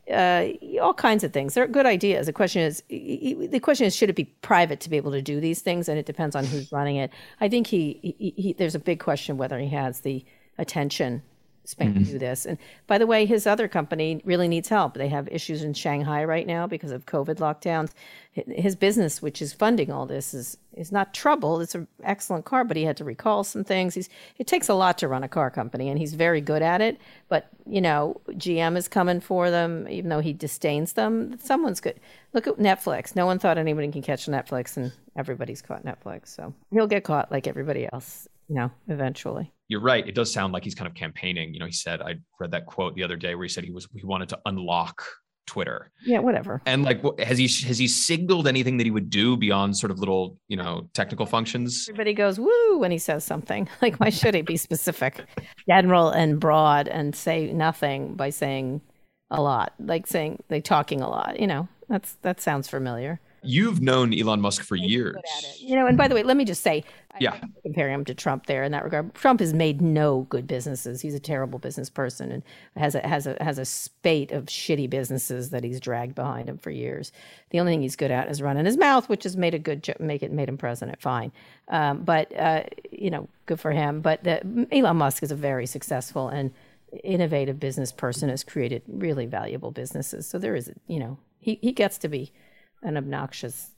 uh, 0.08 0.48
all 0.80 0.94
kinds 0.94 1.24
of 1.24 1.32
things. 1.32 1.54
They're 1.54 1.66
good 1.66 1.86
ideas. 1.86 2.26
The 2.26 2.32
question 2.32 2.62
is, 2.62 2.82
the 2.88 3.60
question 3.60 3.86
is, 3.86 3.96
should 3.96 4.10
it 4.10 4.16
be 4.16 4.26
private 4.42 4.78
to 4.80 4.90
be 4.90 4.96
able 4.96 5.12
to 5.12 5.22
do 5.22 5.40
these 5.40 5.62
things? 5.62 5.88
And 5.88 5.98
it 5.98 6.06
depends 6.06 6.36
on 6.36 6.44
who's 6.44 6.70
running 6.70 6.96
it. 6.96 7.10
I 7.40 7.48
think 7.48 7.66
he, 7.66 8.14
he, 8.18 8.34
he 8.36 8.52
there's 8.52 8.74
a 8.74 8.80
big 8.80 9.00
question 9.00 9.36
whether 9.36 9.58
he 9.58 9.68
has 9.70 10.00
the 10.00 10.24
attention 10.58 11.22
Spain 11.70 11.94
mm-hmm. 11.94 12.04
do 12.04 12.18
this. 12.18 12.46
And 12.46 12.58
by 12.86 12.98
the 12.98 13.06
way, 13.06 13.26
his 13.26 13.46
other 13.46 13.68
company 13.68 14.20
really 14.24 14.48
needs 14.48 14.68
help. 14.68 14.94
They 14.94 15.08
have 15.08 15.28
issues 15.28 15.62
in 15.62 15.74
Shanghai 15.74 16.24
right 16.24 16.46
now 16.46 16.66
because 16.66 16.90
of 16.90 17.06
COVID 17.06 17.36
lockdowns. 17.36 17.92
His 18.32 18.76
business, 18.76 19.22
which 19.22 19.42
is 19.42 19.52
funding 19.52 19.90
all 19.90 20.06
this, 20.06 20.34
is 20.34 20.56
is 20.74 20.92
not 20.92 21.12
trouble. 21.12 21.60
It's 21.60 21.74
an 21.74 21.88
excellent 22.04 22.44
car, 22.44 22.64
but 22.64 22.76
he 22.76 22.84
had 22.84 22.96
to 22.98 23.04
recall 23.04 23.42
some 23.44 23.64
things. 23.64 23.94
He's 23.94 24.08
it 24.38 24.46
takes 24.46 24.68
a 24.68 24.74
lot 24.74 24.98
to 24.98 25.08
run 25.08 25.24
a 25.24 25.28
car 25.28 25.50
company, 25.50 25.88
and 25.88 25.98
he's 25.98 26.14
very 26.14 26.40
good 26.40 26.62
at 26.62 26.80
it. 26.80 26.98
But 27.28 27.48
you 27.66 27.80
know, 27.80 28.20
GM 28.30 28.76
is 28.76 28.88
coming 28.88 29.20
for 29.20 29.50
them, 29.50 29.88
even 29.88 30.10
though 30.10 30.20
he 30.20 30.32
disdains 30.32 30.92
them. 30.92 31.38
Someone's 31.38 31.80
good. 31.80 31.98
Look 32.32 32.46
at 32.46 32.56
Netflix. 32.56 33.16
No 33.16 33.26
one 33.26 33.38
thought 33.38 33.58
anybody 33.58 33.90
can 33.90 34.02
catch 34.02 34.26
Netflix, 34.26 34.76
and 34.76 34.92
everybody's 35.16 35.62
caught 35.62 35.84
Netflix. 35.84 36.28
So 36.28 36.54
he'll 36.70 36.86
get 36.86 37.04
caught 37.04 37.30
like 37.30 37.46
everybody 37.46 37.88
else, 37.92 38.28
you 38.50 38.56
know, 38.56 38.70
eventually 38.88 39.50
you're 39.70 39.80
right. 39.80 40.06
It 40.06 40.16
does 40.16 40.32
sound 40.32 40.52
like 40.52 40.64
he's 40.64 40.74
kind 40.74 40.88
of 40.88 40.94
campaigning. 40.94 41.54
You 41.54 41.60
know, 41.60 41.66
he 41.66 41.72
said 41.72 42.02
I 42.02 42.16
read 42.40 42.50
that 42.50 42.66
quote 42.66 42.96
the 42.96 43.04
other 43.04 43.16
day 43.16 43.36
where 43.36 43.44
he 43.44 43.48
said 43.48 43.62
he 43.62 43.70
was 43.70 43.86
he 43.94 44.04
wanted 44.04 44.28
to 44.30 44.38
unlock 44.44 45.04
Twitter. 45.46 45.92
Yeah, 46.04 46.18
whatever. 46.18 46.60
And 46.66 46.82
like, 46.82 47.00
has 47.20 47.38
he 47.38 47.46
has 47.66 47.78
he 47.78 47.86
signaled 47.86 48.48
anything 48.48 48.78
that 48.78 48.84
he 48.84 48.90
would 48.90 49.10
do 49.10 49.36
beyond 49.36 49.76
sort 49.76 49.92
of 49.92 50.00
little 50.00 50.36
you 50.48 50.56
know 50.56 50.90
technical 50.92 51.24
functions? 51.24 51.86
Everybody 51.88 52.14
goes 52.14 52.40
woo 52.40 52.78
when 52.78 52.90
he 52.90 52.98
says 52.98 53.24
something. 53.24 53.68
Like, 53.80 53.98
why 53.98 54.10
should 54.10 54.34
he 54.34 54.42
be 54.42 54.56
specific, 54.56 55.24
general 55.68 56.10
and 56.10 56.38
broad, 56.38 56.88
and 56.88 57.14
say 57.14 57.52
nothing 57.52 58.14
by 58.14 58.30
saying 58.30 58.82
a 59.30 59.40
lot, 59.40 59.72
like 59.78 60.08
saying 60.08 60.42
like 60.50 60.64
talking 60.64 61.00
a 61.00 61.08
lot? 61.08 61.38
You 61.38 61.46
know, 61.46 61.68
that's 61.88 62.14
that 62.22 62.40
sounds 62.40 62.68
familiar. 62.68 63.20
You've 63.42 63.80
known 63.80 64.12
Elon 64.18 64.40
Musk 64.40 64.62
for 64.62 64.76
years. 64.76 65.16
You 65.58 65.76
know, 65.76 65.86
and 65.86 65.96
by 65.96 66.08
the 66.08 66.14
way, 66.14 66.22
let 66.22 66.36
me 66.36 66.44
just 66.44 66.62
say, 66.62 66.84
yeah, 67.18 67.40
comparing 67.62 67.94
him 67.94 68.04
to 68.04 68.14
Trump 68.14 68.46
there 68.46 68.62
in 68.62 68.72
that 68.72 68.84
regard. 68.84 69.14
Trump 69.14 69.40
has 69.40 69.52
made 69.52 69.80
no 69.80 70.26
good 70.28 70.46
businesses. 70.46 71.00
He's 71.00 71.14
a 71.14 71.20
terrible 71.20 71.58
business 71.58 71.90
person 71.90 72.30
and 72.30 72.42
has 72.76 72.94
a 72.94 73.06
has 73.06 73.26
a 73.26 73.36
has 73.40 73.58
a 73.58 73.64
spate 73.64 74.32
of 74.32 74.46
shitty 74.46 74.88
businesses 74.88 75.50
that 75.50 75.64
he's 75.64 75.80
dragged 75.80 76.14
behind 76.14 76.48
him 76.48 76.58
for 76.58 76.70
years. 76.70 77.12
The 77.50 77.60
only 77.60 77.72
thing 77.72 77.82
he's 77.82 77.96
good 77.96 78.10
at 78.10 78.28
is 78.28 78.42
running 78.42 78.64
his 78.64 78.76
mouth, 78.76 79.08
which 79.08 79.24
has 79.24 79.36
made 79.36 79.54
a 79.54 79.58
good 79.58 79.94
make 79.98 80.22
it 80.22 80.32
made 80.32 80.48
him 80.48 80.58
president. 80.58 81.00
Fine, 81.00 81.32
um, 81.68 82.02
but 82.02 82.36
uh, 82.36 82.64
you 82.90 83.10
know, 83.10 83.28
good 83.46 83.60
for 83.60 83.72
him. 83.72 84.00
But 84.00 84.24
the, 84.24 84.66
Elon 84.70 84.96
Musk 84.96 85.22
is 85.22 85.30
a 85.30 85.36
very 85.36 85.66
successful 85.66 86.28
and 86.28 86.52
innovative 87.02 87.58
business 87.58 87.90
person. 87.92 88.28
Has 88.28 88.44
created 88.44 88.82
really 88.86 89.26
valuable 89.26 89.70
businesses. 89.70 90.26
So 90.26 90.38
there 90.38 90.54
is, 90.54 90.70
you 90.86 90.98
know, 90.98 91.18
he 91.40 91.58
he 91.60 91.72
gets 91.72 91.98
to 91.98 92.08
be 92.08 92.32
an 92.82 92.96
obnoxious 92.96 93.70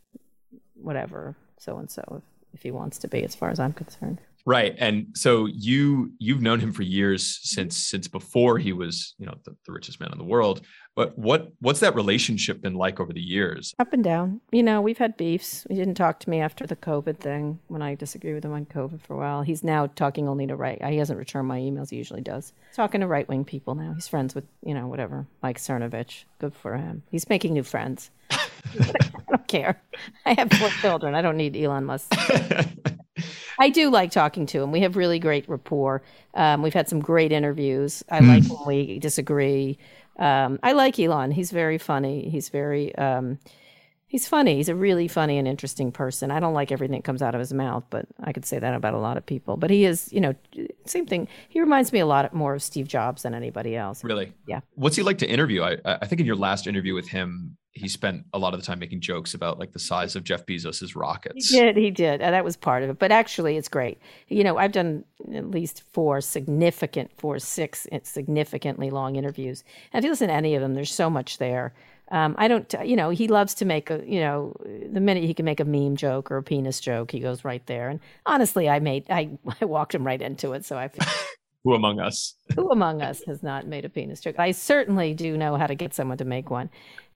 whatever 0.75 1.37
so 1.59 1.78
and 1.78 1.90
so 1.90 2.23
if 2.52 2.62
he 2.62 2.71
wants 2.71 2.99
to 2.99 3.09
be 3.09 3.23
as 3.25 3.35
far 3.35 3.50
as 3.50 3.61
i'm 3.61 3.73
concerned. 3.73 4.21
Right 4.44 4.75
and 4.78 5.06
so 5.14 5.47
you 5.47 6.12
you've 6.18 6.42
known 6.42 6.59
him 6.59 6.73
for 6.73 6.82
years 6.82 7.38
since 7.42 7.76
since 7.76 8.09
before 8.09 8.59
he 8.59 8.73
was 8.73 9.14
you 9.18 9.26
know 9.26 9.37
the, 9.44 9.54
the, 9.66 9.73
richest 9.73 10.00
man 10.00 10.11
in 10.11 10.18
the 10.18 10.25
world. 10.25 10.62
But 10.97 11.16
what 11.16 11.52
what's 11.61 11.80
that 11.80 11.94
relationship 11.94 12.61
been 12.61 12.75
like 12.75 12.99
over 12.99 13.12
the 13.12 13.21
years? 13.21 13.73
Up 13.78 13.92
and 13.92 14.02
down. 14.02 14.40
You 14.50 14.64
know 14.64 14.80
we've 14.80 14.99
had 14.99 15.16
beefs. 15.16 15.64
He 15.68 15.76
didn't 15.76 15.94
talk 15.94 16.18
to 16.21 16.30
me 16.30 16.40
after 16.40 16.66
the 16.66 16.75
covid 16.75 17.18
thing 17.18 17.61
when 17.68 17.82
i 17.82 17.94
disagreed 17.94 18.35
with 18.35 18.44
him 18.44 18.52
on 18.52 18.66
covid 18.66 19.00
for 19.00 19.14
a 19.14 19.18
while. 19.18 19.42
He's 19.42 19.62
now 19.62 19.87
talking 19.87 20.28
only 20.28 20.49
to 20.49 20.56
right 20.56 20.85
he 20.85 20.97
hasn't 20.97 21.21
returned 21.21 21.47
my 21.47 21.61
emails 21.61 21.90
he 21.90 21.97
usually 21.97 22.21
does. 22.21 22.52
Talking 22.75 23.02
to 23.02 23.06
right-wing 23.06 23.44
people 23.44 23.76
now. 23.76 23.92
He's 23.94 24.09
friends 24.09 24.35
with 24.35 24.47
you 24.64 24.75
know 24.75 24.88
whatever 24.88 25.28
mike 25.40 25.59
cernovich 25.59 26.25
good 26.40 26.54
for 26.54 26.76
him. 26.76 27.04
He's 27.12 27.28
making 27.28 27.52
new 27.52 27.62
friends 27.62 28.11
I 28.80 29.21
don't 29.28 29.49
care. 29.49 29.82
I 30.26 30.35
have 30.35 30.50
four 30.52 30.68
children. 30.80 31.14
I 31.14 31.23
don't 31.23 31.37
need 31.37 31.56
Elon 31.56 31.85
Musk. 31.85 32.12
I 33.59 33.68
do 33.68 33.90
like 33.90 34.11
talking 34.11 34.47
to 34.47 34.62
him. 34.62 34.73
We 34.73 34.80
have 34.80 34.97
really 34.97 35.18
great 35.18 35.49
rapport. 35.49 36.02
Um, 36.35 36.62
we've 36.62 36.75
had 36.75 36.88
some 36.88 37.00
great 37.00 37.32
interviews. 37.32 38.02
I 38.11 38.21
mm. 38.21 38.28
like 38.28 38.50
when 38.50 38.66
we 38.66 38.99
disagree. 38.99 39.78
Um, 40.18 40.59
I 40.62 40.73
like 40.73 40.99
Elon. 40.99 41.30
He's 41.30 41.50
very 41.50 41.78
funny. 41.78 42.28
He's 42.28 42.49
very 42.49 42.94
um, 42.97 43.38
he's 44.12 44.28
funny. 44.28 44.57
He's 44.57 44.69
a 44.69 44.75
really 44.75 45.09
funny 45.09 45.38
and 45.38 45.49
interesting 45.49 45.90
person. 45.90 46.31
I 46.31 46.38
don't 46.38 46.52
like 46.52 46.71
everything 46.71 46.99
that 46.99 47.04
comes 47.04 47.23
out 47.23 47.35
of 47.35 47.38
his 47.38 47.54
mouth, 47.54 47.83
but 47.88 48.07
I 48.23 48.33
could 48.33 48.45
say 48.45 48.59
that 48.59 48.75
about 48.75 48.92
a 48.92 48.99
lot 48.99 49.16
of 49.16 49.25
people. 49.25 49.57
But 49.57 49.71
he 49.71 49.87
is, 49.87 50.12
you 50.12 50.21
know, 50.21 50.35
same 50.85 51.07
thing. 51.07 51.26
He 51.49 51.61
reminds 51.61 51.95
me 51.95 51.99
a 51.99 52.07
lot 52.07 52.33
more 52.35 52.54
of 52.54 52.62
Steve 52.62 52.87
Jobs 52.87 53.23
than 53.23 53.35
anybody 53.35 53.75
else. 53.75 54.04
Really? 54.04 54.35
Yeah. 54.47 54.61
What's 54.75 54.97
he 54.97 55.02
like 55.02 55.19
to 55.19 55.28
interview? 55.28 55.62
I 55.62 55.78
I 55.85 56.07
think 56.07 56.21
in 56.21 56.26
your 56.26 56.37
last 56.37 56.66
interview 56.66 56.95
with 56.95 57.09
him, 57.09 57.57
he 57.75 57.88
spent 57.88 58.26
a 58.35 58.38
lot 58.38 58.52
of 58.52 58.61
the 58.61 58.66
time 58.66 58.78
making 58.78 59.00
jokes 59.00 59.33
about 59.33 59.59
like 59.59 59.73
the 59.73 59.78
size 59.78 60.14
of 60.14 60.25
Jeff 60.25 60.45
Bezos's 60.45 60.95
rockets. 60.95 61.49
He 61.49 61.59
did, 61.59 61.76
he 61.78 61.90
did. 61.90 62.21
And 62.21 62.35
that 62.35 62.45
was 62.45 62.54
part 62.54 62.83
of 62.83 62.90
it. 62.90 62.99
But 62.99 63.12
actually 63.12 63.57
it's 63.57 63.69
great. 63.69 63.99
You 64.28 64.45
know, 64.45 64.59
I've 64.59 64.73
done 64.73 65.04
at 65.35 65.50
least 65.50 65.83
four 65.90 66.21
significant, 66.21 67.12
four, 67.16 67.38
six 67.38 67.87
significantly 68.02 68.90
long 68.90 69.16
interviews. 69.16 69.64
And 69.90 70.00
if 70.00 70.04
you 70.04 70.11
listen 70.11 70.28
to 70.28 70.35
any 70.35 70.54
of 70.54 70.61
them, 70.61 70.75
there's 70.75 70.92
so 70.92 71.09
much 71.09 71.38
there. 71.38 71.73
Um, 72.12 72.35
I 72.38 72.47
don't, 72.47 72.73
you 72.85 72.95
know, 72.95 73.09
he 73.09 73.26
loves 73.26 73.54
to 73.54 73.64
make 73.64 73.90
a, 73.90 74.02
you 74.07 74.21
know, 74.21 74.54
the 74.92 75.00
minute 75.00 75.25
he 75.25 75.33
can 75.33 75.47
make 75.47 75.61
a 75.61 75.64
meme 75.64 75.97
joke 75.97 76.31
or 76.31 76.37
a 76.37 76.42
penis 76.42 76.78
joke, 76.78 77.11
he 77.11 77.21
goes 77.21 77.42
right 77.42 77.64
there. 77.66 77.88
And 77.88 78.00
honestly, 78.26 78.69
I 78.69 78.81
made, 78.81 79.11
I, 79.11 79.31
I 79.61 79.64
walked 79.64 79.95
him 79.95 80.07
right 80.07 80.21
into 80.21 80.52
it. 80.52 80.64
So 80.66 80.76
I 80.76 80.88
feel. 80.88 81.09
who 81.64 81.75
among 81.75 82.00
us? 82.00 82.35
who 82.54 82.71
among 82.71 83.00
us 83.00 83.23
has 83.26 83.42
not 83.42 83.66
made 83.66 83.87
a 83.87 83.88
penis 83.88 84.21
joke? 84.21 84.38
I 84.38 84.52
certainly 84.52 85.14
do 85.14 85.38
know 85.38 85.57
how 85.57 85.66
to 85.66 85.75
get 85.75 85.95
someone 85.95 86.19
to 86.19 86.26
make 86.26 86.50
one. 86.50 86.69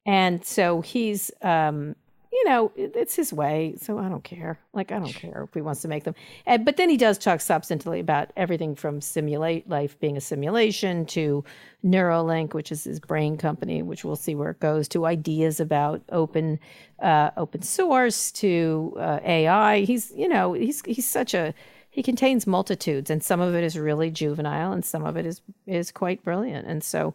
And 0.07 0.45
so 0.45 0.81
he's, 0.81 1.31
um, 1.43 1.95
you 2.33 2.45
know, 2.45 2.73
it's 2.76 3.14
his 3.14 3.33
way. 3.33 3.76
So 3.80 3.99
I 3.99 4.09
don't 4.09 4.25
care. 4.25 4.59
Like, 4.73 4.92
I 4.92 4.99
don't 4.99 5.14
care 5.14 5.45
if 5.45 5.54
he 5.54 5.61
wants 5.61 5.83
to 5.83 5.88
make 5.88 6.04
them. 6.04 6.14
And, 6.47 6.64
but 6.64 6.76
then 6.76 6.88
he 6.88 6.97
does 6.97 7.18
talk 7.18 7.40
substantively 7.40 8.00
about 8.00 8.30
everything 8.37 8.75
from 8.75 9.00
simulate 9.00 9.68
life 9.68 9.99
being 10.00 10.16
a 10.16 10.21
simulation 10.21 11.06
to 11.06 11.45
Neuralink, 11.85 12.52
which 12.52 12.73
is 12.73 12.85
his 12.85 13.00
brain 13.00 13.37
company, 13.37 13.83
which 13.83 14.04
we'll 14.04 14.16
see 14.16 14.35
where 14.35 14.50
it 14.50 14.61
goes, 14.61 14.88
to 14.88 15.06
ideas 15.06 15.61
about 15.61 16.02
open, 16.11 16.59
uh, 17.00 17.30
open 17.37 17.62
source, 17.62 18.33
to 18.33 18.95
uh, 18.99 19.21
AI. 19.25 19.80
He's, 19.80 20.12
you 20.14 20.28
know, 20.28 20.52
he's 20.52 20.83
he's 20.85 21.09
such 21.09 21.33
a 21.35 21.54
he 21.97 22.02
contains 22.02 22.47
multitudes, 22.47 23.09
and 23.09 23.25
some 23.25 23.40
of 23.40 23.54
it 23.54 23.64
is 23.64 23.78
really 23.78 24.11
juvenile, 24.11 24.71
and 24.71 24.85
some 24.85 25.06
of 25.06 25.16
it 25.16 25.25
is 25.25 25.40
is 25.66 25.90
quite 25.90 26.23
brilliant. 26.23 26.66
And 26.66 26.85
so 26.85 27.14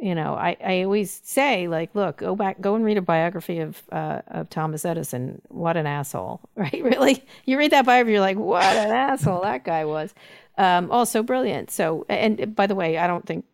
you 0.00 0.14
know, 0.14 0.34
I, 0.34 0.56
I 0.64 0.82
always 0.82 1.20
say 1.24 1.68
like, 1.68 1.94
look, 1.94 2.18
go 2.18 2.34
back, 2.34 2.60
go 2.60 2.74
and 2.74 2.84
read 2.84 2.96
a 2.96 3.02
biography 3.02 3.58
of 3.58 3.82
uh, 3.92 4.22
of 4.28 4.48
Thomas 4.48 4.84
Edison. 4.84 5.42
What 5.48 5.76
an 5.76 5.86
asshole, 5.86 6.40
right? 6.56 6.82
Really, 6.82 7.22
you 7.44 7.58
read 7.58 7.72
that 7.72 7.84
biography, 7.84 8.12
you're 8.12 8.20
like, 8.20 8.38
what 8.38 8.64
an 8.64 8.90
asshole 8.90 9.42
that 9.42 9.64
guy 9.64 9.84
was. 9.84 10.14
Um, 10.56 10.90
also 10.90 11.22
brilliant. 11.22 11.70
So, 11.70 12.04
and 12.08 12.54
by 12.54 12.66
the 12.66 12.74
way, 12.74 12.98
I 12.98 13.06
don't 13.06 13.24
think, 13.24 13.44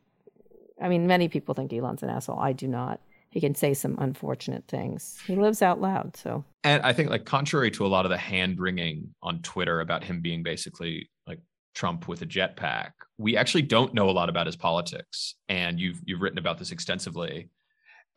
I 0.81 0.89
mean, 0.89 1.07
many 1.07 1.29
people 1.29 1.55
think 1.55 1.73
Elon's 1.73 2.03
an 2.03 2.11
asshole. 2.11 2.39
I 2.39 2.53
do 2.53 2.67
not. 2.67 3.01
He 3.31 3.41
can 3.41 3.55
say 3.55 3.75
some 3.75 3.97
unfortunate 3.99 4.65
things. 4.67 5.19
He 5.27 5.37
lives 5.37 5.63
out 5.63 5.81
loud. 5.81 6.17
So, 6.17 6.45
and 6.65 6.83
I 6.83 6.93
think 6.93 7.11
like 7.11 7.25
contrary 7.25 7.71
to 7.73 7.85
a 7.85 7.89
lot 7.89 8.07
of 8.07 8.11
the 8.11 8.17
hand 8.17 8.59
wringing 8.59 9.15
on 9.23 9.43
Twitter 9.43 9.81
about 9.81 10.03
him 10.03 10.21
being 10.21 10.43
basically 10.43 11.11
like 11.27 11.41
Trump 11.77 12.09
with 12.09 12.23
a 12.23 12.27
jetpack. 12.27 12.93
We 13.19 13.37
actually 13.37 13.63
don't 13.63 13.95
know 13.95 14.11
a 14.11 14.13
lot 14.13 14.29
about 14.29 14.47
his 14.47 14.57
politics, 14.57 15.35
and 15.49 15.79
you've 15.79 16.01
you've 16.05 16.21
written 16.21 16.39
about 16.39 16.59
this 16.59 16.73
extensively. 16.73 17.51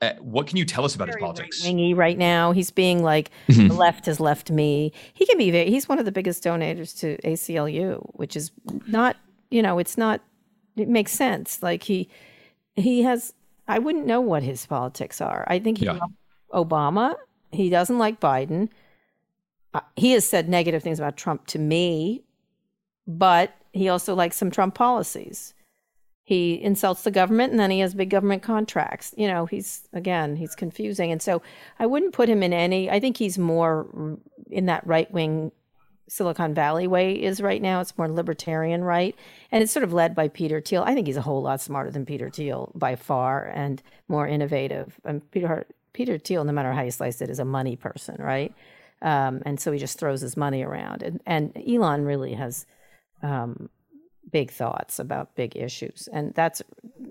Uh, 0.01 0.13
what 0.21 0.47
can 0.47 0.57
you 0.57 0.63
tell 0.63 0.85
us 0.85 0.95
about 0.95 1.09
Very 1.09 1.19
his 1.19 1.21
politics? 1.21 1.63
Wingy 1.63 1.93
right 1.93 2.17
now. 2.17 2.53
He's 2.53 2.71
being 2.71 3.03
like 3.03 3.31
mm-hmm. 3.49 3.67
the 3.67 3.73
left 3.73 4.05
has 4.05 4.19
left 4.21 4.49
me. 4.49 4.93
He 5.13 5.25
can 5.25 5.37
be. 5.37 5.51
Very, 5.51 5.69
he's 5.69 5.89
one 5.89 5.99
of 5.99 6.05
the 6.05 6.11
biggest 6.11 6.41
donors 6.41 6.93
to 6.95 7.17
ACLU, 7.23 8.09
which 8.15 8.35
is 8.35 8.51
not. 8.87 9.17
You 9.51 9.61
know, 9.61 9.77
it's 9.77 9.97
not. 9.97 10.21
It 10.77 10.87
makes 10.87 11.11
sense. 11.11 11.61
Like 11.61 11.83
he, 11.83 12.09
he 12.75 13.03
has. 13.03 13.33
I 13.67 13.77
wouldn't 13.79 14.07
know 14.07 14.21
what 14.21 14.41
his 14.41 14.65
politics 14.65 15.21
are. 15.21 15.43
I 15.47 15.59
think 15.59 15.79
he 15.79 15.85
yeah. 15.85 15.99
Obama. 16.53 17.15
He 17.51 17.69
doesn't 17.69 17.97
like 17.97 18.19
Biden. 18.19 18.69
Uh, 19.73 19.81
he 19.95 20.13
has 20.13 20.25
said 20.25 20.47
negative 20.47 20.81
things 20.81 20.97
about 20.97 21.17
Trump 21.17 21.45
to 21.47 21.59
me 21.59 22.23
but 23.09 23.55
he 23.73 23.89
also 23.89 24.13
likes 24.13 24.37
some 24.37 24.51
Trump 24.51 24.75
policies. 24.75 25.55
He 26.23 26.61
insults 26.61 27.01
the 27.01 27.09
government 27.09 27.51
and 27.51 27.59
then 27.59 27.71
he 27.71 27.79
has 27.79 27.95
big 27.95 28.11
government 28.11 28.43
contracts. 28.43 29.15
You 29.17 29.27
know, 29.27 29.47
he's, 29.47 29.87
again, 29.93 30.35
he's 30.35 30.53
confusing. 30.53 31.11
And 31.11 31.19
so 31.19 31.41
I 31.79 31.87
wouldn't 31.87 32.13
put 32.13 32.29
him 32.29 32.43
in 32.43 32.53
any, 32.53 32.87
I 32.87 32.99
think 32.99 33.17
he's 33.17 33.39
more 33.39 34.19
in 34.51 34.67
that 34.67 34.85
right 34.85 35.11
wing 35.11 35.51
Silicon 36.07 36.53
Valley 36.53 36.85
way 36.85 37.13
is 37.13 37.41
right 37.41 37.61
now. 37.61 37.81
It's 37.81 37.97
more 37.97 38.07
libertarian 38.07 38.83
right. 38.83 39.15
And 39.51 39.63
it's 39.63 39.71
sort 39.71 39.83
of 39.83 39.91
led 39.91 40.13
by 40.13 40.27
Peter 40.27 40.61
Thiel. 40.61 40.83
I 40.85 40.93
think 40.93 41.07
he's 41.07 41.17
a 41.17 41.21
whole 41.21 41.41
lot 41.41 41.61
smarter 41.61 41.89
than 41.89 42.05
Peter 42.05 42.29
Thiel 42.29 42.71
by 42.75 42.95
far 42.95 43.45
and 43.47 43.81
more 44.07 44.27
innovative. 44.27 44.99
And 45.03 45.29
Peter, 45.31 45.65
Peter 45.93 46.19
Thiel, 46.19 46.43
no 46.43 46.51
matter 46.51 46.73
how 46.73 46.83
you 46.83 46.91
slice 46.91 47.21
it, 47.21 47.31
is 47.31 47.39
a 47.39 47.45
money 47.45 47.75
person, 47.75 48.17
right? 48.19 48.53
Um, 49.01 49.41
and 49.47 49.59
so 49.59 49.71
he 49.71 49.79
just 49.79 49.97
throws 49.97 50.21
his 50.21 50.37
money 50.37 50.61
around. 50.61 51.01
And, 51.01 51.21
and 51.25 51.57
Elon 51.67 52.05
really 52.05 52.33
has 52.33 52.67
um, 53.21 53.69
big 54.31 54.51
thoughts 54.51 54.99
about 54.99 55.35
big 55.35 55.55
issues, 55.55 56.07
and 56.11 56.33
that's 56.33 56.61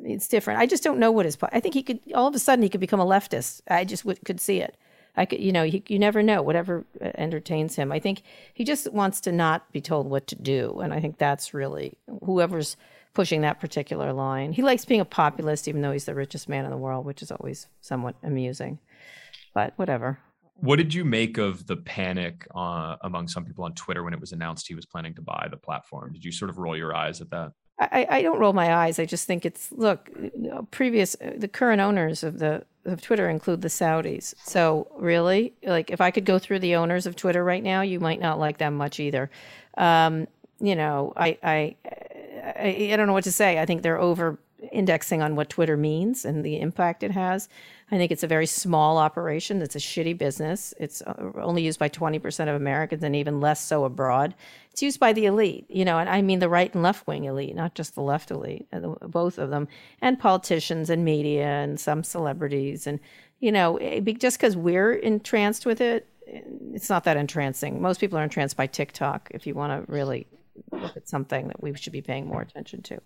it's 0.05 0.29
different. 0.29 0.61
I 0.61 0.67
just 0.67 0.83
don't 0.83 0.99
know 0.99 1.11
what 1.11 1.27
his. 1.27 1.37
I 1.53 1.61
think 1.61 1.75
he 1.75 1.83
could 1.83 2.01
all 2.15 2.27
of 2.27 2.35
a 2.35 2.39
sudden 2.39 2.63
he 2.63 2.69
could 2.69 2.81
become 2.81 3.01
a 3.01 3.07
leftist. 3.07 3.63
I 3.69 3.85
just 3.85 4.05
w- 4.05 4.19
could 4.25 4.41
see 4.41 4.61
it. 4.61 4.77
I 5.17 5.25
could, 5.25 5.41
you 5.41 5.51
know, 5.51 5.65
he, 5.65 5.83
you 5.89 5.99
never 5.99 6.23
know. 6.23 6.43
Whatever 6.43 6.87
uh, 7.01 7.11
entertains 7.17 7.75
him, 7.77 7.91
I 7.91 7.99
think 7.99 8.23
he 8.55 8.65
just 8.65 8.93
wants 8.93 9.21
to 9.23 9.33
not 9.33 9.71
be 9.73 9.81
told 9.81 10.09
what 10.09 10.27
to 10.29 10.37
do, 10.37 10.81
and 10.81 10.95
I 10.95 11.01
think 11.01 11.19
that's 11.19 11.53
really 11.53 11.99
whoever's 12.25 12.77
pushing 13.15 13.41
that 13.41 13.59
particular 13.59 14.13
line. 14.13 14.53
He 14.53 14.63
likes 14.63 14.85
being 14.85 15.01
a 15.01 15.05
populist, 15.05 15.67
even 15.67 15.83
though 15.83 15.93
he's 15.93 16.05
the 16.05 16.15
richest 16.15 16.49
man 16.49 16.65
in 16.65 16.71
the 16.71 16.77
world, 16.77 17.05
which 17.05 17.23
is 17.23 17.33
always 17.33 17.67
somewhat 17.81 18.15
amusing. 18.23 18.79
But 19.55 19.73
whatever. 19.77 20.21
What 20.61 20.77
did 20.77 20.93
you 20.93 21.05
make 21.05 21.39
of 21.39 21.67
the 21.67 21.77
panic 21.77 22.47
uh, 22.55 22.97
among 23.03 23.29
some 23.29 23.45
people 23.45 23.65
on 23.65 23.75
Twitter 23.75 24.03
when 24.03 24.13
it 24.13 24.21
was 24.21 24.33
announced 24.33 24.67
he 24.67 24.75
was 24.75 24.87
planning 24.87 25.15
to 25.15 25.23
buy 25.23 25.47
the 25.49 25.57
platform? 25.57 26.13
Did 26.13 26.25
you 26.25 26.33
sort 26.33 26.51
of 26.51 26.59
roll 26.59 26.77
your 26.77 26.95
eyes 26.95 27.21
at 27.21 27.31
that? 27.31 27.53
I, 27.81 28.07
I 28.11 28.23
don't 28.23 28.41
roll 28.41 28.53
my 28.53 28.75
eyes. 28.75 28.99
I 28.99 29.05
just 29.05 29.27
think 29.27 29.47
it's 29.47 29.71
look. 29.71 30.11
Previous, 30.73 31.15
the 31.37 31.47
current 31.47 31.81
owners 31.81 32.25
of 32.25 32.41
the 32.41 32.65
of 32.85 33.01
Twitter 33.03 33.29
include 33.29 33.63
the 33.63 33.69
Saudis. 33.69 34.35
So 34.45 34.89
really, 34.97 35.53
like 35.63 35.91
if 35.91 36.01
I 36.01 36.11
could 36.11 36.25
go 36.25 36.41
through 36.41 36.59
the 36.59 36.75
owners 36.75 37.07
of 37.07 37.15
Twitter 37.15 37.45
right 37.45 37.63
now, 37.63 37.83
you 37.83 38.01
might 38.01 38.21
not 38.21 38.41
like 38.41 38.59
them 38.59 38.75
much 38.75 38.99
either. 38.99 39.31
Um, 39.77 40.27
you 40.59 40.75
know, 40.75 41.13
I, 41.17 41.39
I 41.41 41.77
I 42.45 42.91
I 42.93 42.97
don't 42.97 43.07
know 43.07 43.13
what 43.13 43.25
to 43.25 43.33
say. 43.33 43.61
I 43.61 43.67
think 43.67 43.83
they're 43.83 44.01
over 44.01 44.41
indexing 44.79 45.21
on 45.21 45.35
what 45.35 45.51
Twitter 45.51 45.77
means 45.77 46.25
and 46.25 46.45
the 46.45 46.61
impact 46.61 47.03
it 47.03 47.11
has. 47.11 47.49
I 47.91 47.97
think 47.97 48.13
it's 48.13 48.23
a 48.23 48.29
very 48.29 48.47
small 48.47 48.97
operation. 48.97 49.61
It's 49.61 49.75
a 49.75 49.81
shitty 49.81 50.17
business. 50.17 50.73
It's 50.79 51.03
uh, 51.03 51.33
only 51.35 51.63
used 51.63 51.81
by 51.81 51.89
20% 51.89 52.49
of 52.49 52.55
Americans 52.55 53.03
and 53.03 53.17
even 53.17 53.41
less 53.41 53.61
so 53.65 53.85
abroad. 53.85 54.37
It's 54.71 54.81
used 54.81 55.01
by 55.01 55.13
the 55.13 55.27
elite, 55.27 55.67
you 55.69 55.85
know, 55.85 55.99
and 55.99 56.09
I 56.09 56.23
mean 56.23 56.39
the 56.39 56.49
right 56.49 56.73
and 56.73 56.83
left 56.83 57.09
wing 57.09 57.25
elite, 57.25 57.57
not 57.57 57.75
just 57.75 57.97
the 57.97 58.03
left 58.03 58.31
elite, 58.31 58.69
uh, 58.73 58.79
both 59.09 59.37
of 59.37 59.51
them, 59.51 59.67
and 60.01 60.19
politicians 60.19 60.91
and 60.91 61.05
media 61.05 61.47
and 61.47 61.81
some 61.81 62.05
celebrities. 62.05 62.87
And, 62.87 63.01
you 63.41 63.51
know, 63.51 63.81
just 64.19 64.39
because 64.39 64.57
we're 64.57 64.93
entranced 64.93 65.67
with 65.67 65.81
it, 65.81 66.07
it's 66.73 66.89
not 66.89 67.03
that 67.05 67.17
entrancing. 67.17 67.83
Most 67.83 67.99
people 67.99 68.17
are 68.17 68.23
entranced 68.23 68.57
by 68.57 68.69
TikTok 68.69 69.29
if 69.33 69.45
you 69.45 69.55
want 69.55 69.87
to 69.87 69.91
really 69.91 70.29
look 70.73 70.97
at 70.97 71.09
something 71.09 71.49
that 71.49 71.63
we 71.63 71.75
should 71.75 71.93
be 71.93 72.03
paying 72.03 72.27
more 72.27 72.43
attention 72.43 72.83
to. 72.83 73.01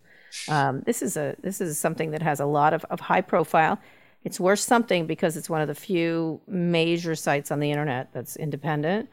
Um, 0.48 0.82
this 0.86 1.02
is 1.02 1.16
a 1.16 1.36
this 1.42 1.60
is 1.60 1.78
something 1.78 2.10
that 2.12 2.22
has 2.22 2.40
a 2.40 2.46
lot 2.46 2.74
of, 2.74 2.84
of 2.90 3.00
high 3.00 3.20
profile 3.20 3.78
it's 4.24 4.38
worth 4.38 4.60
something 4.60 5.06
because 5.06 5.36
it's 5.36 5.50
one 5.50 5.60
of 5.60 5.68
the 5.68 5.74
few 5.74 6.40
major 6.46 7.14
sites 7.14 7.50
on 7.50 7.60
the 7.60 7.70
internet 7.70 8.12
that's 8.12 8.36
independent. 8.36 9.08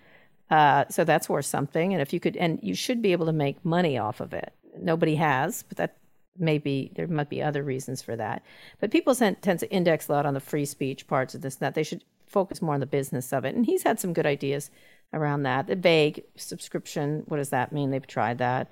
Uh, 0.50 0.86
so 0.89 1.03
that's 1.03 1.29
worth 1.29 1.46
something. 1.46 1.93
And 1.93 2.01
if 2.01 2.13
you 2.13 2.19
could, 2.19 2.38
and 2.38 2.60
you 2.62 2.75
should 2.75 3.01
be 3.01 3.12
able 3.12 3.25
to 3.25 3.34
make 3.34 3.63
money 3.63 3.98
off 3.98 4.19
of 4.19 4.34
it. 4.34 4.53
Nobody 4.79 5.15
has, 5.15 5.63
but 5.63 5.77
that 5.77 5.98
maybe 6.38 6.91
there 6.96 7.08
might 7.08 7.29
be 7.29 7.41
other 7.41 7.63
reasons 7.63 8.01
for 8.01 8.15
that. 8.15 8.43
But 8.79 8.91
people 8.91 9.15
tend, 9.15 9.41
tend 9.41 9.60
to 9.60 9.72
index 9.72 10.08
a 10.08 10.13
lot 10.13 10.25
on 10.25 10.34
the 10.34 10.39
free 10.39 10.65
speech 10.65 11.08
parts 11.08 11.36
of 11.36 11.41
this 11.41 11.55
and 11.55 11.62
that. 11.62 11.75
They 11.75 11.84
should 11.84 12.03
focus 12.27 12.62
more 12.62 12.75
on 12.75 12.79
the 12.79 12.86
business 12.86 13.34
of 13.34 13.46
it. 13.46 13.55
And 13.55 13.65
he's 13.65 13.84
had 13.84 14.00
some 14.00 14.13
good 14.13 14.27
ideas 14.27 14.69
around 15.13 15.44
that. 15.44 15.68
The 15.68 15.75
vague 15.75 16.24
subscription, 16.36 17.24
what 17.28 17.38
does 17.38 17.50
that 17.50 17.72
mean? 17.72 17.92
They've 17.92 18.06
tried 18.06 18.38
that 18.39 18.70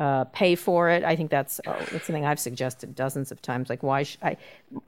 uh, 0.00 0.24
pay 0.24 0.54
for 0.54 0.88
it. 0.88 1.04
I 1.04 1.14
think 1.14 1.30
that's 1.30 1.60
oh, 1.66 1.76
that's 1.92 2.06
something 2.06 2.24
I've 2.24 2.38
suggested 2.38 2.94
dozens 2.94 3.30
of 3.30 3.42
times. 3.42 3.68
Like, 3.68 3.82
why 3.82 4.02
should 4.02 4.22
I? 4.22 4.36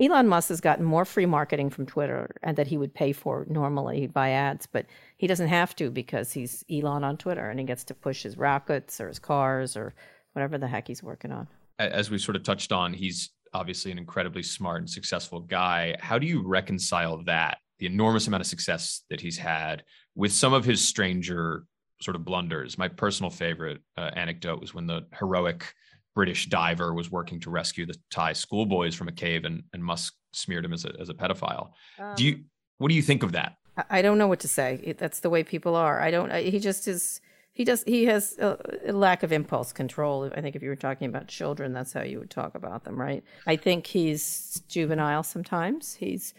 Elon 0.00 0.26
Musk 0.26 0.48
has 0.48 0.60
gotten 0.60 0.84
more 0.84 1.04
free 1.04 1.26
marketing 1.26 1.68
from 1.68 1.84
Twitter, 1.84 2.34
and 2.42 2.56
that 2.56 2.66
he 2.66 2.78
would 2.78 2.94
pay 2.94 3.12
for 3.12 3.46
normally. 3.48 4.06
Buy 4.06 4.30
ads, 4.30 4.66
but 4.66 4.86
he 5.18 5.26
doesn't 5.26 5.48
have 5.48 5.76
to 5.76 5.90
because 5.90 6.32
he's 6.32 6.64
Elon 6.70 7.04
on 7.04 7.18
Twitter, 7.18 7.50
and 7.50 7.60
he 7.60 7.66
gets 7.66 7.84
to 7.84 7.94
push 7.94 8.22
his 8.22 8.38
rockets 8.38 9.00
or 9.00 9.08
his 9.08 9.18
cars 9.18 9.76
or 9.76 9.92
whatever 10.32 10.56
the 10.56 10.68
heck 10.68 10.88
he's 10.88 11.02
working 11.02 11.30
on. 11.30 11.46
As 11.78 12.10
we 12.10 12.16
sort 12.16 12.36
of 12.36 12.42
touched 12.42 12.72
on, 12.72 12.94
he's 12.94 13.30
obviously 13.52 13.92
an 13.92 13.98
incredibly 13.98 14.42
smart 14.42 14.80
and 14.80 14.88
successful 14.88 15.40
guy. 15.40 15.94
How 16.00 16.18
do 16.18 16.26
you 16.26 16.46
reconcile 16.46 17.22
that, 17.24 17.58
the 17.78 17.86
enormous 17.86 18.28
amount 18.28 18.40
of 18.40 18.46
success 18.46 19.02
that 19.10 19.20
he's 19.20 19.36
had, 19.36 19.82
with 20.14 20.32
some 20.32 20.52
of 20.52 20.64
his 20.64 20.86
stranger 20.86 21.64
sort 22.00 22.16
of 22.16 22.24
blunders. 22.24 22.76
My 22.76 22.88
personal 22.88 23.30
favorite 23.30 23.80
uh, 23.96 24.10
anecdote 24.14 24.60
was 24.60 24.74
when 24.74 24.86
the 24.86 25.06
heroic 25.18 25.72
British 26.14 26.46
diver 26.46 26.92
was 26.92 27.10
working 27.10 27.40
to 27.40 27.50
rescue 27.50 27.86
the 27.86 27.96
Thai 28.10 28.34
schoolboys 28.34 28.94
from 28.94 29.08
a 29.08 29.12
cave, 29.12 29.44
and, 29.44 29.62
and 29.72 29.82
Musk 29.84 30.14
smeared 30.32 30.64
him 30.64 30.72
as 30.72 30.84
a, 30.84 30.92
as 31.00 31.08
a 31.08 31.14
pedophile. 31.14 31.70
Um, 31.98 32.14
do 32.16 32.24
you 32.24 32.34
um, 32.34 32.44
what 32.78 32.88
do 32.88 32.94
you 32.94 33.02
think 33.02 33.22
of 33.22 33.32
that? 33.32 33.54
I 33.88 34.02
don't 34.02 34.18
know 34.18 34.26
what 34.26 34.40
to 34.40 34.48
say. 34.48 34.94
That's 34.98 35.20
the 35.20 35.30
way 35.30 35.44
people 35.44 35.76
are. 35.76 36.00
I 36.00 36.10
don't. 36.10 36.34
He 36.34 36.58
just 36.58 36.88
is. 36.88 37.20
He 37.52 37.64
does. 37.64 37.84
He 37.84 38.06
has 38.06 38.36
a, 38.38 38.58
a 38.86 38.92
lack 38.92 39.22
of 39.22 39.32
impulse 39.32 39.72
control. 39.72 40.30
I 40.34 40.40
think 40.40 40.56
if 40.56 40.62
you 40.62 40.68
were 40.68 40.76
talking 40.76 41.08
about 41.08 41.28
children, 41.28 41.72
that's 41.72 41.92
how 41.92 42.02
you 42.02 42.18
would 42.18 42.30
talk 42.30 42.54
about 42.54 42.84
them, 42.84 43.00
right? 43.00 43.22
I 43.46 43.56
think 43.56 43.86
he's 43.86 44.62
juvenile 44.68 45.22
sometimes. 45.22 45.94
He's 45.94 46.34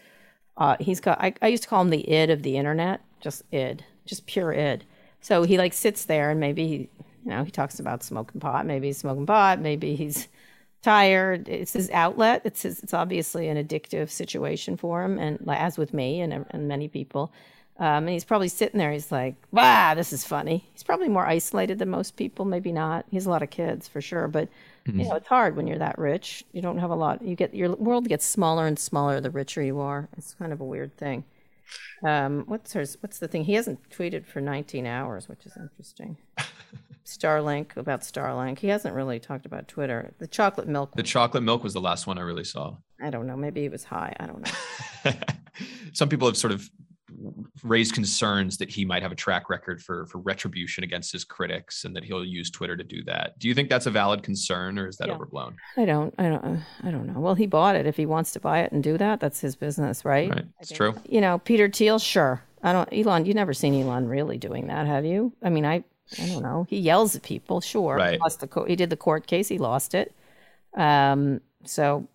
uh, 0.56 0.76
he's 0.78 1.00
got. 1.00 1.20
I, 1.20 1.34
I 1.42 1.48
used 1.48 1.64
to 1.64 1.68
call 1.68 1.80
him 1.82 1.90
the 1.90 2.08
id 2.08 2.30
of 2.30 2.42
the 2.42 2.56
internet. 2.56 3.00
Just 3.24 3.42
id. 3.50 3.82
Just 4.04 4.26
pure 4.26 4.52
id. 4.52 4.84
So 5.22 5.44
he 5.44 5.56
like 5.56 5.72
sits 5.72 6.04
there 6.04 6.30
and 6.30 6.38
maybe 6.38 6.68
he, 6.68 6.76
you 6.76 7.30
know, 7.30 7.42
he 7.42 7.50
talks 7.50 7.80
about 7.80 8.02
smoking 8.02 8.38
pot. 8.38 8.66
Maybe 8.66 8.88
he's 8.88 8.98
smoking 8.98 9.24
pot. 9.24 9.58
Maybe 9.58 9.96
he's 9.96 10.28
tired. 10.82 11.48
It's 11.48 11.72
his 11.72 11.88
outlet. 11.90 12.42
It's 12.44 12.62
his, 12.62 12.80
it's 12.80 12.92
obviously 12.92 13.48
an 13.48 13.56
addictive 13.56 14.10
situation 14.10 14.76
for 14.76 15.02
him, 15.02 15.18
and 15.18 15.38
as 15.48 15.78
with 15.78 15.94
me 15.94 16.20
and, 16.20 16.44
and 16.50 16.68
many 16.68 16.88
people. 16.88 17.32
Um, 17.78 18.04
and 18.04 18.10
he's 18.10 18.24
probably 18.24 18.48
sitting 18.48 18.78
there. 18.78 18.92
He's 18.92 19.10
like, 19.10 19.34
"Wow, 19.50 19.94
this 19.94 20.12
is 20.12 20.24
funny." 20.24 20.68
He's 20.74 20.82
probably 20.82 21.08
more 21.08 21.26
isolated 21.26 21.78
than 21.78 21.88
most 21.88 22.16
people. 22.16 22.44
Maybe 22.44 22.70
not. 22.70 23.06
He 23.10 23.16
has 23.16 23.24
a 23.24 23.30
lot 23.30 23.42
of 23.42 23.48
kids 23.48 23.88
for 23.88 24.02
sure, 24.02 24.28
but 24.28 24.48
mm-hmm. 24.86 25.00
you 25.00 25.08
know, 25.08 25.16
it's 25.16 25.26
hard 25.26 25.56
when 25.56 25.66
you're 25.66 25.78
that 25.78 25.98
rich. 25.98 26.44
You 26.52 26.60
don't 26.60 26.78
have 26.78 26.90
a 26.90 26.94
lot. 26.94 27.22
You 27.22 27.34
get 27.34 27.54
your 27.54 27.74
world 27.76 28.06
gets 28.06 28.26
smaller 28.26 28.66
and 28.66 28.78
smaller 28.78 29.20
the 29.20 29.30
richer 29.30 29.62
you 29.62 29.80
are. 29.80 30.08
It's 30.18 30.34
kind 30.34 30.52
of 30.52 30.60
a 30.60 30.64
weird 30.64 30.96
thing. 30.98 31.24
Um, 32.04 32.44
what's 32.46 32.72
hers, 32.72 32.96
What's 33.00 33.18
the 33.18 33.28
thing? 33.28 33.44
He 33.44 33.54
hasn't 33.54 33.88
tweeted 33.90 34.26
for 34.26 34.40
19 34.40 34.86
hours, 34.86 35.28
which 35.28 35.46
is 35.46 35.56
interesting. 35.56 36.16
Starlink 37.04 37.76
about 37.76 38.00
Starlink. 38.00 38.58
He 38.58 38.68
hasn't 38.68 38.94
really 38.94 39.20
talked 39.20 39.44
about 39.44 39.68
Twitter. 39.68 40.14
The 40.18 40.26
chocolate 40.26 40.68
milk. 40.68 40.94
The 40.94 41.02
chocolate 41.02 41.42
milk 41.42 41.62
was 41.62 41.74
the 41.74 41.80
last 41.80 42.06
one 42.06 42.18
I 42.18 42.22
really 42.22 42.44
saw. 42.44 42.76
I 43.02 43.10
don't 43.10 43.26
know. 43.26 43.36
Maybe 43.36 43.64
it 43.64 43.72
was 43.72 43.84
high. 43.84 44.16
I 44.18 44.26
don't 44.26 44.40
know. 44.40 45.12
Some 45.92 46.08
people 46.08 46.26
have 46.28 46.36
sort 46.36 46.52
of 46.52 46.68
raised 47.64 47.94
concerns 47.94 48.58
that 48.58 48.70
he 48.70 48.84
might 48.84 49.02
have 49.02 49.10
a 49.10 49.16
track 49.16 49.48
record 49.48 49.82
for 49.82 50.06
for 50.06 50.18
retribution 50.18 50.84
against 50.84 51.10
his 51.10 51.24
critics 51.24 51.84
and 51.84 51.96
that 51.96 52.04
he'll 52.04 52.24
use 52.24 52.50
Twitter 52.50 52.76
to 52.76 52.84
do 52.84 53.02
that. 53.04 53.36
Do 53.38 53.48
you 53.48 53.54
think 53.54 53.70
that's 53.70 53.86
a 53.86 53.90
valid 53.90 54.22
concern 54.22 54.78
or 54.78 54.86
is 54.86 54.96
that 54.98 55.08
yeah. 55.08 55.14
overblown? 55.14 55.56
I 55.76 55.86
don't 55.86 56.14
I 56.18 56.28
don't 56.28 56.62
I 56.82 56.90
don't 56.90 57.06
know. 57.06 57.18
Well, 57.18 57.34
he 57.34 57.46
bought 57.46 57.74
it. 57.74 57.86
If 57.86 57.96
he 57.96 58.06
wants 58.06 58.32
to 58.32 58.40
buy 58.40 58.60
it 58.60 58.72
and 58.72 58.82
do 58.82 58.98
that, 58.98 59.18
that's 59.18 59.40
his 59.40 59.56
business, 59.56 60.04
right? 60.04 60.28
Right. 60.28 60.44
It's 60.60 60.70
true. 60.70 60.94
You 61.08 61.22
know, 61.22 61.38
Peter 61.38 61.68
Thiel, 61.68 61.98
sure. 61.98 62.42
I 62.62 62.72
don't 62.72 62.88
Elon, 62.92 63.24
you 63.24 63.34
never 63.34 63.54
seen 63.54 63.74
Elon 63.74 64.06
really 64.06 64.36
doing 64.36 64.66
that, 64.66 64.86
have 64.86 65.06
you? 65.06 65.32
I 65.42 65.48
mean, 65.48 65.64
I 65.64 65.84
I 66.20 66.26
don't 66.26 66.42
know. 66.42 66.66
He 66.68 66.78
yells 66.78 67.16
at 67.16 67.22
people, 67.22 67.62
sure. 67.62 67.96
Right. 67.96 68.12
He, 68.12 68.18
lost 68.18 68.40
the 68.40 68.46
co- 68.46 68.66
he 68.66 68.76
did 68.76 68.90
the 68.90 68.96
court 68.96 69.26
case, 69.26 69.48
he 69.48 69.56
lost 69.56 69.94
it. 69.94 70.14
Um, 70.76 71.40
so, 71.64 72.06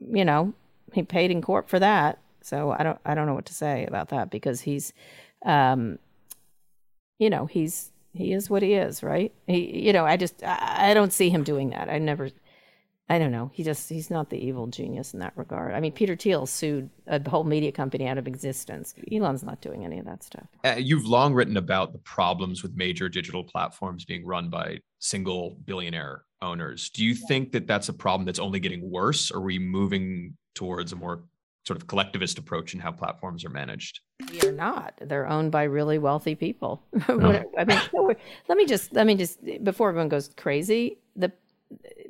you 0.00 0.24
know, 0.24 0.54
he 0.92 1.04
paid 1.04 1.30
in 1.30 1.40
court 1.40 1.68
for 1.68 1.78
that. 1.78 2.18
So 2.48 2.74
I 2.76 2.82
don't 2.82 2.98
I 3.04 3.14
don't 3.14 3.26
know 3.26 3.34
what 3.34 3.46
to 3.46 3.54
say 3.54 3.84
about 3.86 4.08
that 4.08 4.30
because 4.30 4.60
he's 4.60 4.92
um, 5.44 5.98
you 7.18 7.30
know, 7.30 7.46
he's 7.46 7.92
he 8.12 8.32
is 8.32 8.48
what 8.48 8.62
he 8.62 8.74
is, 8.74 9.02
right? 9.02 9.32
He 9.46 9.86
you 9.86 9.92
know, 9.92 10.04
I 10.04 10.16
just 10.16 10.42
I, 10.42 10.90
I 10.90 10.94
don't 10.94 11.12
see 11.12 11.30
him 11.30 11.44
doing 11.44 11.70
that. 11.70 11.88
I 11.88 11.98
never 11.98 12.30
I 13.10 13.18
don't 13.18 13.32
know. 13.32 13.50
He 13.54 13.62
just 13.62 13.88
he's 13.88 14.10
not 14.10 14.28
the 14.30 14.38
evil 14.38 14.66
genius 14.66 15.14
in 15.14 15.20
that 15.20 15.32
regard. 15.36 15.74
I 15.74 15.80
mean, 15.80 15.92
Peter 15.92 16.14
Thiel 16.14 16.46
sued 16.46 16.90
a 17.06 17.26
whole 17.28 17.44
media 17.44 17.72
company 17.72 18.06
out 18.06 18.18
of 18.18 18.26
existence. 18.26 18.94
Elon's 19.10 19.42
not 19.42 19.60
doing 19.60 19.84
any 19.84 19.98
of 19.98 20.04
that 20.04 20.22
stuff. 20.22 20.46
Uh, 20.64 20.76
you've 20.78 21.06
long 21.06 21.34
written 21.34 21.56
about 21.56 21.92
the 21.92 21.98
problems 21.98 22.62
with 22.62 22.74
major 22.76 23.08
digital 23.08 23.44
platforms 23.44 24.04
being 24.04 24.26
run 24.26 24.50
by 24.50 24.78
single 24.98 25.56
billionaire 25.64 26.24
owners. 26.42 26.90
Do 26.90 27.04
you 27.04 27.12
yeah. 27.12 27.26
think 27.28 27.52
that 27.52 27.66
that's 27.66 27.88
a 27.88 27.94
problem 27.94 28.26
that's 28.26 28.38
only 28.38 28.60
getting 28.60 28.90
worse? 28.90 29.30
Or 29.30 29.38
are 29.38 29.42
we 29.42 29.58
moving 29.58 30.36
towards 30.54 30.92
a 30.92 30.96
more 30.96 31.24
sort 31.66 31.76
of 31.76 31.86
collectivist 31.86 32.38
approach 32.38 32.74
in 32.74 32.80
how 32.80 32.90
platforms 32.90 33.44
are 33.44 33.50
managed? 33.50 34.00
We 34.30 34.40
are 34.48 34.52
not. 34.52 34.94
They're 35.00 35.28
owned 35.28 35.52
by 35.52 35.64
really 35.64 35.98
wealthy 35.98 36.34
people. 36.34 36.82
Oh. 37.08 37.42
I 37.58 37.64
mean, 37.64 37.80
let 38.48 38.58
me 38.58 38.66
just 38.66 38.92
let 38.92 39.06
me 39.06 39.14
just 39.14 39.38
before 39.64 39.88
everyone 39.88 40.08
goes 40.08 40.30
crazy. 40.36 40.98
The 41.16 41.32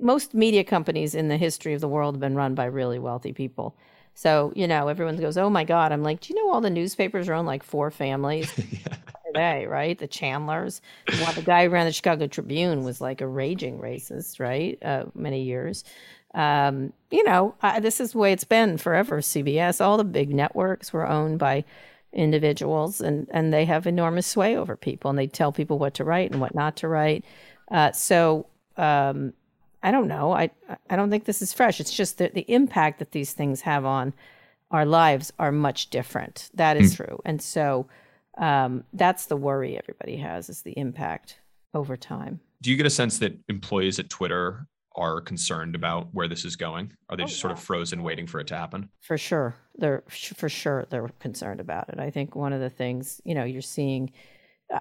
most 0.01 0.35
media 0.35 0.65
companies 0.65 1.15
in 1.15 1.29
the 1.29 1.37
history 1.37 1.75
of 1.75 1.81
the 1.81 1.89
world 1.89 2.15
have 2.15 2.21
been 2.21 2.35
run 2.35 2.55
by 2.55 2.67
really 2.67 2.99
wealthy 2.99 3.33
people. 3.33 3.77
So, 4.15 4.53
you 4.57 4.67
know, 4.67 4.89
everyone 4.89 5.17
goes, 5.17 5.39
oh 5.39 5.49
my 5.49 5.63
God. 5.65 5.93
I'm 5.93 6.03
like, 6.03 6.21
do 6.21 6.35
you 6.35 6.43
know 6.43 6.53
all 6.53 6.61
the 6.61 6.71
newspapers 6.71 7.29
are 7.29 7.35
owned 7.35 7.47
like 7.47 7.63
four 7.63 7.91
families 7.91 8.53
yeah. 8.73 8.97
today, 9.27 9.67
right? 9.67 9.97
The 9.97 10.09
Chandlers. 10.09 10.81
Well, 11.09 11.33
the 11.35 11.43
guy 11.43 11.65
who 11.65 11.71
ran 11.71 11.87
the 11.87 11.93
Chicago 11.93 12.27
Tribune 12.27 12.83
was 12.83 13.01
like 13.01 13.21
a 13.21 13.29
raging 13.29 13.79
racist, 13.79 14.41
right? 14.41 14.77
Uh, 14.83 15.05
many 15.15 15.43
years. 15.43 15.85
Um, 16.35 16.93
you 17.11 17.25
know, 17.25 17.55
I, 17.63 17.81
this 17.81 18.01
is 18.01 18.13
the 18.13 18.19
way 18.19 18.33
it's 18.33 18.45
been 18.45 18.79
forever. 18.79 19.21
CBS, 19.21 19.81
all 19.85 19.97
the 19.97 20.05
big 20.05 20.35
networks 20.35 20.93
were 20.93 21.07
owned 21.07 21.39
by 21.39 21.65
individuals 22.13 23.01
and, 23.01 23.29
and 23.31 23.53
they 23.53 23.65
have 23.65 23.87
enormous 23.87 24.27
sway 24.27 24.57
over 24.57 24.77
people 24.77 25.11
and 25.11 25.19
they 25.19 25.27
tell 25.27 25.53
people 25.53 25.79
what 25.79 25.95
to 25.95 26.05
write 26.05 26.31
and 26.31 26.41
what 26.41 26.55
not 26.55 26.77
to 26.77 26.89
write. 26.89 27.25
Uh, 27.71 27.93
so, 27.93 28.47
um, 28.77 29.33
I 29.83 29.91
don't 29.91 30.09
know. 30.09 30.33
I 30.33 30.51
I 30.91 30.97
don't 30.97 31.11
think 31.11 31.25
this 31.25 31.41
is 31.41 31.53
fresh. 31.53 31.81
It's 31.81 31.95
just 31.95 32.19
that 32.19 32.35
the 32.35 32.45
impact 32.49 32.99
that 32.99 33.13
these 33.13 33.33
things 33.33 33.61
have 33.61 33.85
on 33.85 34.13
our 34.71 34.85
lives 34.85 35.33
are 35.39 35.53
much 35.53 35.91
different. 35.91 36.51
That 36.55 36.77
is 36.77 36.93
mm. 36.93 36.97
true, 36.97 37.21
and 37.25 37.41
so 37.41 37.87
um, 38.39 38.85
that's 38.93 39.27
the 39.27 39.37
worry 39.37 39.79
everybody 39.79 40.17
has 40.17 40.49
is 40.49 40.63
the 40.63 40.73
impact 40.73 41.39
over 41.75 41.97
time. 41.97 42.41
Do 42.61 42.71
you 42.71 42.77
get 42.77 42.87
a 42.87 42.91
sense 42.91 43.19
that 43.19 43.39
employees 43.49 43.99
at 44.01 44.11
Twitter 44.11 44.67
are 44.99 45.21
concerned 45.21 45.75
about 45.75 46.09
where 46.13 46.29
this 46.29 46.45
is 46.45 46.57
going? 46.57 46.93
Are 47.09 47.17
they 47.17 47.23
oh, 47.23 47.27
just 47.27 47.39
yeah. 47.39 47.43
sort 47.43 47.53
of 47.53 47.61
frozen, 47.61 48.03
waiting 48.03 48.27
for 48.27 48.41
it 48.41 48.47
to 48.49 48.57
happen? 48.57 48.91
For 49.01 49.17
sure, 49.17 49.55
they're 49.77 50.03
for 50.09 50.49
sure 50.49 50.87
they're 50.91 51.09
concerned 51.21 51.61
about 51.61 51.89
it. 51.89 51.99
I 51.99 52.11
think 52.11 52.37
one 52.37 52.53
of 52.53 52.61
the 52.61 52.71
things 52.71 53.21
you 53.25 53.35
know 53.35 53.45
you're 53.45 53.63
seeing 53.63 54.13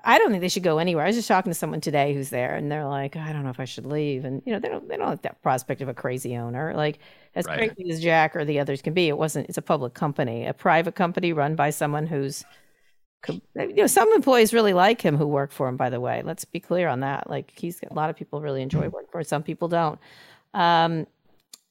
I 0.04 0.18
don't 0.18 0.32
think 0.32 0.42
they 0.42 0.50
should 0.50 0.64
go 0.64 0.80
anywhere. 0.80 1.06
I 1.06 1.08
was 1.08 1.16
just 1.16 1.30
talking 1.30 1.50
to 1.50 1.58
someone 1.58 1.80
today 1.80 2.14
who's 2.14 2.30
there, 2.30 2.56
and 2.56 2.70
they're 2.70 2.86
like, 2.86 3.16
I 3.16 3.32
don't 3.32 3.44
know 3.44 3.52
if 3.52 3.60
I 3.60 3.66
should 3.66 3.86
leave. 3.86 4.26
And 4.26 4.42
you 4.46 4.52
know, 4.52 4.60
they 4.60 4.68
don't 4.68 4.88
they 4.88 4.98
don't 4.98 5.08
like 5.08 5.22
that 5.22 5.42
prospect 5.42 5.82
of 5.82 5.88
a 5.88 5.94
crazy 5.94 6.36
owner. 6.36 6.74
Like 6.76 7.00
as 7.36 7.46
right. 7.46 7.74
crazy 7.74 7.90
as 7.92 8.02
Jack 8.02 8.36
or 8.36 8.44
the 8.44 8.60
others 8.60 8.82
can 8.82 8.94
be, 8.94 9.08
it 9.08 9.18
wasn't. 9.18 9.48
It's 9.48 9.58
a 9.58 9.62
public 9.62 9.94
company, 9.94 10.46
a 10.46 10.54
private 10.54 10.96
company 10.96 11.32
run 11.32 11.56
by 11.56 11.70
someone 11.70 12.06
who's, 12.06 12.44
you 13.28 13.74
know, 13.74 13.88
some 13.88 14.12
employees 14.14 14.54
really 14.54 14.74
like 14.74 15.02
him 15.02 15.18
who 15.18 15.28
work 15.28 15.52
for 15.52 15.68
him. 15.68 15.78
By 15.78 15.90
the 15.90 16.00
way, 16.00 16.22
let's 16.24 16.46
be 16.46 16.60
clear 16.60 16.88
on 16.88 17.02
that. 17.02 17.30
Like 17.30 17.52
he's 17.56 17.82
a 17.90 17.94
lot 17.94 18.10
of 18.10 18.16
people 18.16 18.42
really 18.42 18.62
enjoy 18.62 18.88
working 18.90 19.10
for. 19.12 19.20
Him. 19.20 19.26
Some 19.26 19.44
people 19.44 19.68
don't. 19.68 20.00
Um, 20.54 21.08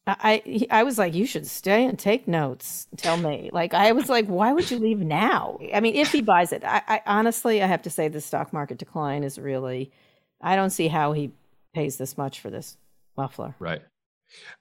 I 0.08 0.66
I 0.70 0.84
was 0.84 0.98
like, 0.98 1.14
you 1.14 1.26
should 1.26 1.46
stay 1.46 1.84
and 1.84 1.98
take 1.98 2.28
notes. 2.28 2.86
Tell 2.96 3.16
me, 3.16 3.50
like, 3.52 3.74
I 3.74 3.90
was 3.92 4.08
like, 4.08 4.26
why 4.26 4.52
would 4.52 4.70
you 4.70 4.78
leave 4.78 5.00
now? 5.00 5.58
I 5.74 5.80
mean, 5.80 5.96
if 5.96 6.12
he 6.12 6.20
buys 6.20 6.52
it, 6.52 6.62
I, 6.64 6.82
I 6.86 7.02
honestly, 7.06 7.60
I 7.60 7.66
have 7.66 7.82
to 7.82 7.90
say, 7.90 8.06
the 8.06 8.20
stock 8.20 8.52
market 8.52 8.78
decline 8.78 9.24
is 9.24 9.36
really, 9.36 9.90
I 10.40 10.54
don't 10.54 10.70
see 10.70 10.86
how 10.86 11.12
he 11.12 11.32
pays 11.74 11.96
this 11.96 12.16
much 12.16 12.40
for 12.40 12.50
this 12.50 12.76
muffler. 13.16 13.56
Right. 13.58 13.82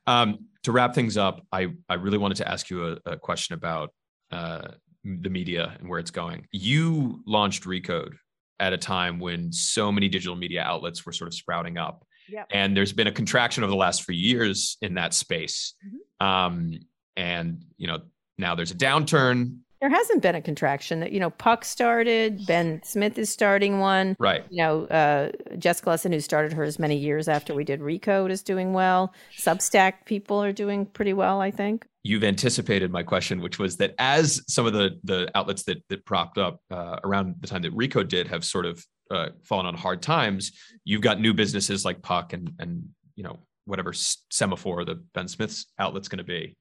Um, 0.07 0.45
to 0.63 0.71
wrap 0.71 0.95
things 0.95 1.15
up, 1.15 1.45
I 1.51 1.73
I 1.89 1.95
really 1.95 2.17
wanted 2.17 2.37
to 2.37 2.49
ask 2.49 2.71
you 2.71 2.97
a, 3.05 3.11
a 3.11 3.17
question 3.17 3.53
about 3.53 3.93
uh, 4.31 4.69
the 5.05 5.29
media 5.29 5.75
and 5.79 5.87
where 5.87 5.99
it's 5.99 6.11
going. 6.11 6.47
You 6.51 7.21
launched 7.25 7.63
Recode 7.63 8.15
at 8.59 8.73
a 8.73 8.77
time 8.77 9.19
when 9.19 9.51
so 9.53 9.91
many 9.91 10.09
digital 10.09 10.35
media 10.35 10.63
outlets 10.63 11.05
were 11.05 11.11
sort 11.11 11.27
of 11.27 11.33
sprouting 11.33 11.77
up 11.77 12.05
Yep. 12.29 12.47
And 12.51 12.75
there's 12.75 12.93
been 12.93 13.07
a 13.07 13.11
contraction 13.11 13.63
over 13.63 13.71
the 13.71 13.77
last 13.77 14.03
few 14.03 14.15
years 14.15 14.77
in 14.81 14.95
that 14.95 15.13
space. 15.13 15.73
Mm-hmm. 15.85 16.25
Um, 16.25 16.79
and, 17.15 17.63
you 17.77 17.87
know, 17.87 17.99
now 18.37 18.55
there's 18.55 18.71
a 18.71 18.75
downturn. 18.75 19.59
There 19.85 19.95
hasn't 19.95 20.23
been 20.23 20.33
a 20.33 20.41
contraction. 20.41 21.01
That 21.01 21.11
you 21.11 21.19
know, 21.19 21.29
Puck 21.29 21.63
started. 21.63 22.43
Ben 22.47 22.81
Smith 22.83 23.19
is 23.19 23.29
starting 23.29 23.79
one. 23.79 24.15
Right. 24.17 24.43
You 24.49 24.63
know, 24.63 24.85
uh, 24.85 25.29
Jessica 25.59 25.91
Lessin, 25.91 26.11
who 26.11 26.19
started 26.21 26.53
hers 26.53 26.79
many 26.79 26.97
years 26.97 27.27
after 27.27 27.53
we 27.53 27.63
did 27.63 27.81
Recode, 27.81 28.31
is 28.31 28.41
doing 28.41 28.73
well. 28.73 29.13
Substack 29.37 30.05
people 30.05 30.43
are 30.43 30.51
doing 30.51 30.87
pretty 30.87 31.13
well, 31.13 31.39
I 31.39 31.51
think. 31.51 31.85
You've 32.01 32.23
anticipated 32.23 32.91
my 32.91 33.03
question, 33.03 33.41
which 33.41 33.59
was 33.59 33.77
that 33.77 33.93
as 33.99 34.41
some 34.47 34.65
of 34.65 34.73
the 34.73 34.99
the 35.03 35.29
outlets 35.35 35.61
that 35.65 35.83
that 35.89 36.03
propped 36.03 36.39
up 36.39 36.59
uh, 36.71 36.97
around 37.03 37.35
the 37.41 37.47
time 37.47 37.61
that 37.61 37.77
Recode 37.77 38.07
did 38.07 38.27
have 38.27 38.43
sort 38.43 38.65
of 38.65 38.83
uh, 39.11 39.29
fallen 39.43 39.67
on 39.67 39.75
hard 39.75 40.01
times, 40.01 40.51
you've 40.83 41.01
got 41.01 41.21
new 41.21 41.35
businesses 41.35 41.85
like 41.85 42.01
Puck 42.01 42.33
and 42.33 42.53
and 42.57 42.89
you 43.15 43.23
know 43.23 43.37
whatever 43.65 43.91
Semafor 43.91 44.83
the 44.83 45.03
Ben 45.13 45.27
Smith's 45.27 45.67
outlet's 45.77 46.07
going 46.07 46.17
to 46.17 46.23
be. 46.23 46.57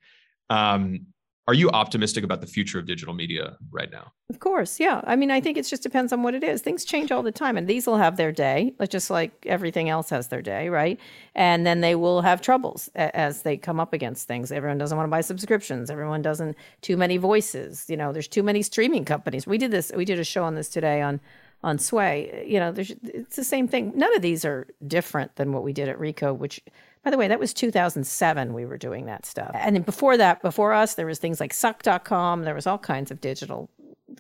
Um, 0.50 1.06
are 1.46 1.54
you 1.54 1.68
optimistic 1.70 2.24
about 2.24 2.40
the 2.40 2.46
future 2.46 2.78
of 2.78 2.87
digital 2.87 3.12
media 3.12 3.57
right 3.70 3.90
now? 3.92 4.12
Of 4.30 4.40
course, 4.40 4.80
yeah. 4.80 5.02
I 5.04 5.14
mean, 5.14 5.30
I 5.30 5.40
think 5.42 5.59
it 5.59 5.66
just 5.66 5.83
depends 5.83 6.11
on 6.11 6.22
what 6.22 6.35
it 6.35 6.42
is. 6.42 6.62
Things 6.62 6.87
change 6.87 7.12
all 7.12 7.22
the 7.22 7.33
time, 7.33 7.59
and 7.59 7.68
these 7.68 7.87
will 7.87 7.98
have 7.98 8.16
their 8.16 8.33
day, 8.33 8.74
just 8.88 9.11
like 9.11 9.33
everything 9.44 9.90
else 9.90 10.09
has 10.09 10.28
their 10.28 10.40
day, 10.40 10.70
right? 10.70 10.98
And 11.35 11.66
then 11.66 11.83
they 11.83 11.94
will 11.94 12.22
have 12.22 12.40
troubles 12.40 12.88
as 12.94 13.42
they 13.42 13.59
come 13.59 13.78
up 13.78 13.92
against 13.92 14.26
things. 14.26 14.50
Everyone 14.50 14.78
doesn't 14.78 14.96
want 14.96 15.07
to 15.07 15.11
buy 15.11 15.20
subscriptions. 15.20 15.90
Everyone 15.90 16.22
doesn't. 16.22 16.57
Too 16.80 16.96
many 16.96 17.18
voices. 17.18 17.85
You 17.90 17.98
know, 17.98 18.12
there's 18.12 18.28
too 18.28 18.42
many 18.42 18.62
streaming 18.62 19.04
companies. 19.04 19.46
We 19.46 19.59
did 19.59 19.70
this. 19.70 19.92
We 19.94 20.07
did 20.07 20.18
a 20.18 20.24
show 20.24 20.44
on 20.44 20.54
this 20.54 20.70
today 20.70 21.02
on 21.02 21.20
on 21.62 21.78
Sway. 21.78 22.46
You 22.46 22.59
know, 22.59 22.72
there's 22.72 22.92
it's 23.02 23.37
the 23.37 23.44
same 23.44 23.68
thing. 23.68 23.92
None 23.94 24.14
of 24.16 24.22
these 24.22 24.46
are 24.46 24.66
different 24.87 25.37
than 25.37 25.52
what 25.52 25.62
we 25.62 25.74
did 25.74 25.90
at 25.90 25.98
Recode, 25.98 26.38
which 26.38 26.61
by 27.05 27.11
the 27.11 27.19
way, 27.19 27.29
that 27.29 27.38
was 27.38 27.53
2007 27.53 28.55
we 28.55 28.64
were 28.64 28.79
doing 28.79 29.07
that 29.07 29.27
stuff. 29.27 29.51
And 29.55 29.85
before 29.85 30.17
that, 30.17 30.40
before 30.43 30.73
us, 30.73 30.95
there 30.95 31.07
was 31.07 31.19
things 31.19 31.38
like 31.38 31.53
suck.com, 31.53 32.45
there 32.45 32.55
was 32.55 32.67
all 32.67 32.79
kinds 32.79 33.11
of 33.11 33.21
digital 33.21 33.69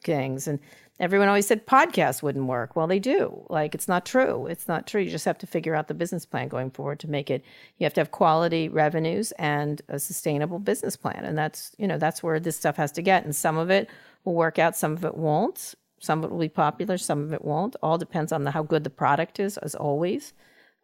things 0.02 0.46
and 0.46 0.58
everyone 1.00 1.28
always 1.28 1.46
said 1.46 1.66
podcasts 1.66 2.22
wouldn't 2.22 2.46
work. 2.46 2.76
Well, 2.76 2.86
they 2.86 2.98
do. 2.98 3.46
Like 3.48 3.74
it's 3.74 3.88
not 3.88 4.04
true. 4.04 4.46
It's 4.46 4.68
not 4.68 4.86
true. 4.86 5.00
You 5.00 5.10
just 5.10 5.24
have 5.24 5.38
to 5.38 5.46
figure 5.46 5.74
out 5.74 5.88
the 5.88 5.94
business 5.94 6.26
plan 6.26 6.48
going 6.48 6.70
forward 6.70 7.00
to 7.00 7.10
make 7.10 7.30
it. 7.30 7.42
You 7.78 7.84
have 7.84 7.94
to 7.94 8.00
have 8.00 8.10
quality 8.10 8.68
revenues 8.68 9.32
and 9.32 9.80
a 9.88 9.98
sustainable 9.98 10.58
business 10.58 10.96
plan. 10.96 11.24
And 11.24 11.36
that's, 11.36 11.74
you 11.78 11.86
know, 11.86 11.98
that's 11.98 12.22
where 12.22 12.38
this 12.38 12.56
stuff 12.56 12.76
has 12.76 12.92
to 12.92 13.02
get 13.02 13.24
and 13.24 13.34
some 13.34 13.56
of 13.56 13.70
it 13.70 13.88
will 14.24 14.34
work 14.34 14.58
out, 14.58 14.76
some 14.76 14.92
of 14.92 15.04
it 15.04 15.16
won't. 15.16 15.74
Some 16.00 16.18
of 16.18 16.24
it 16.26 16.32
will 16.32 16.40
be 16.40 16.50
popular, 16.50 16.98
some 16.98 17.22
of 17.22 17.32
it 17.32 17.42
won't. 17.42 17.76
All 17.82 17.96
depends 17.96 18.30
on 18.30 18.44
the, 18.44 18.50
how 18.50 18.62
good 18.62 18.84
the 18.84 18.90
product 18.90 19.40
is, 19.40 19.56
as 19.56 19.74
always. 19.74 20.34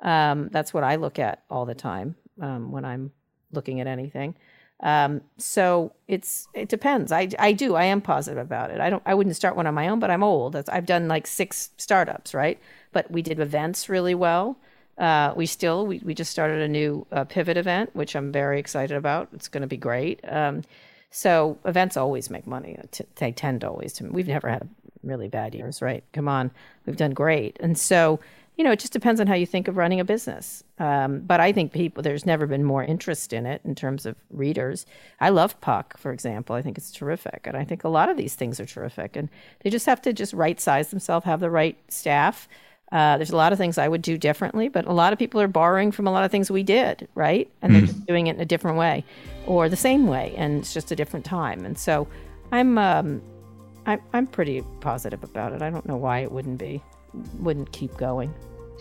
Um, 0.03 0.49
that's 0.51 0.73
what 0.73 0.85
I 0.85 0.97
look 0.97 1.19
at 1.19 1.43
all 1.51 1.67
the 1.67 1.75
time 1.75 2.17
um, 2.41 2.71
when 2.71 2.85
I'm 2.85 3.13
looking 3.53 3.81
at 3.81 3.87
anything. 3.87 4.35
Um, 4.83 5.21
so 5.37 5.93
it's 6.09 6.49
it 6.55 6.69
depends. 6.69 7.13
I 7.13 7.29
I 7.39 7.53
do. 7.53 7.75
I 7.75 7.85
am 7.85 8.01
positive 8.01 8.39
about 8.39 8.71
it. 8.71 8.81
I 8.81 8.89
don't. 8.89 9.03
I 9.05 9.15
wouldn't 9.15 9.37
start 9.37 9.57
one 9.57 9.67
on 9.67 9.75
my 9.75 9.89
own, 9.89 10.01
but 10.01 10.11
I'm 10.11 10.23
old. 10.23 10.55
That's, 10.55 10.69
I've 10.71 10.87
done 10.87 11.07
like 11.07 11.27
six 11.27 11.71
startups, 11.77 12.33
right? 12.33 12.59
But 12.93 13.11
we 13.11 13.21
did 13.23 13.41
events 13.41 13.89
really 13.89 14.15
well. 14.15 14.57
Uh, 14.97 15.33
we 15.37 15.47
still 15.47 15.87
we, 15.87 15.99
we 16.05 16.15
just 16.15 16.31
started 16.31 16.63
a 16.63 16.69
new 16.69 17.07
uh, 17.13 17.25
pivot 17.25 17.57
event, 17.57 17.91
which 17.95 18.17
I'm 18.17 18.33
very 18.33 18.59
excited 18.59 18.97
about. 18.97 19.29
It's 19.35 19.49
going 19.49 19.63
to 19.63 19.67
be 19.67 19.77
great. 19.77 20.21
Um, 20.27 20.63
so 21.11 21.59
events 21.65 21.97
always 21.97 22.31
make 22.31 22.47
money. 22.47 22.79
They 23.17 23.33
tend 23.33 23.65
always. 23.65 23.95
To, 23.95 24.05
we've 24.05 24.29
never 24.29 24.49
had 24.49 24.69
really 25.03 25.29
bad 25.29 25.55
years, 25.55 25.83
right? 25.83 26.05
Come 26.13 26.29
on, 26.29 26.51
we've 26.87 26.97
done 26.97 27.13
great. 27.13 27.59
And 27.61 27.77
so 27.79 28.21
you 28.61 28.65
know, 28.65 28.73
it 28.73 28.79
just 28.79 28.93
depends 28.93 29.23
on 29.23 29.27
how 29.27 29.33
you 29.33 29.47
think 29.47 29.69
of 29.69 29.79
running 29.79 30.01
a 30.01 30.05
business. 30.05 30.63
Um, 30.79 31.21
but 31.21 31.41
I 31.41 31.51
think 31.51 31.73
people, 31.73 32.03
there's 32.03 32.27
never 32.27 32.47
been 32.47 32.63
more 32.63 32.85
interest 32.85 33.33
in 33.33 33.47
it 33.47 33.63
in 33.65 33.75
terms 33.75 34.05
of 34.05 34.17
readers. 34.29 34.85
I 35.19 35.31
love 35.31 35.59
Puck, 35.63 35.97
for 35.97 36.13
example. 36.13 36.55
I 36.55 36.61
think 36.61 36.77
it's 36.77 36.93
terrific. 36.93 37.47
And 37.47 37.57
I 37.57 37.65
think 37.65 37.85
a 37.85 37.89
lot 37.89 38.11
of 38.11 38.19
these 38.19 38.35
things 38.35 38.61
are 38.61 38.67
terrific. 38.67 39.17
And 39.17 39.31
they 39.61 39.71
just 39.71 39.87
have 39.87 40.03
to 40.03 40.13
just 40.13 40.35
right 40.35 40.61
size 40.61 40.91
themselves, 40.91 41.25
have 41.25 41.41
the 41.41 41.49
right 41.49 41.79
staff. 41.89 42.51
Uh, 42.93 43.17
there's 43.17 43.31
a 43.31 43.37
lot 43.37 43.51
of 43.51 43.57
things 43.57 43.79
I 43.79 43.89
would 43.89 44.03
do 44.03 44.19
differently, 44.19 44.69
but 44.69 44.85
a 44.85 44.93
lot 44.93 45.15
of 45.15 45.19
people 45.19 45.41
are 45.41 45.49
borrowing 45.49 45.91
from 45.91 46.07
a 46.07 46.13
lot 46.13 46.25
of 46.25 46.31
things 46.31 46.51
we 46.51 46.63
did, 46.63 47.09
right? 47.15 47.51
And 47.63 47.75
they're 47.75 47.81
mm. 47.81 47.87
just 47.87 48.05
doing 48.05 48.27
it 48.27 48.37
in 48.37 48.43
a 48.43 48.45
different 48.45 48.77
way 48.77 49.07
or 49.47 49.71
the 49.71 49.77
same 49.77 50.07
way. 50.07 50.35
And 50.37 50.59
it's 50.59 50.75
just 50.75 50.93
a 50.93 50.97
different 50.97 51.25
time. 51.25 51.65
And 51.65 51.79
so 51.79 52.07
I'm, 52.53 52.77
um, 52.77 53.23
I'm, 53.87 54.03
I'm 54.13 54.27
pretty 54.27 54.63
positive 54.81 55.25
about 55.25 55.55
it. 55.55 55.63
I 55.63 55.71
don't 55.71 55.87
know 55.87 55.97
why 55.97 56.19
it 56.19 56.31
wouldn't 56.31 56.59
be, 56.59 56.83
wouldn't 57.39 57.73
keep 57.73 57.97
going. 57.97 58.35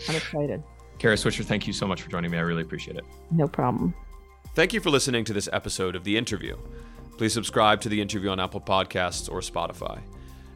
I'm 0.08 0.16
excited. 0.16 0.62
Kara 0.98 1.16
Swisher, 1.16 1.44
thank 1.44 1.66
you 1.66 1.72
so 1.72 1.86
much 1.86 2.02
for 2.02 2.10
joining 2.10 2.30
me. 2.30 2.38
I 2.38 2.42
really 2.42 2.62
appreciate 2.62 2.96
it. 2.96 3.04
No 3.30 3.48
problem. 3.48 3.94
Thank 4.54 4.72
you 4.72 4.80
for 4.80 4.90
listening 4.90 5.24
to 5.24 5.32
this 5.32 5.48
episode 5.52 5.96
of 5.96 6.04
The 6.04 6.16
Interview. 6.16 6.56
Please 7.16 7.32
subscribe 7.32 7.80
to 7.82 7.88
The 7.88 8.00
Interview 8.00 8.30
on 8.30 8.40
Apple 8.40 8.60
Podcasts 8.60 9.30
or 9.30 9.40
Spotify. 9.40 10.00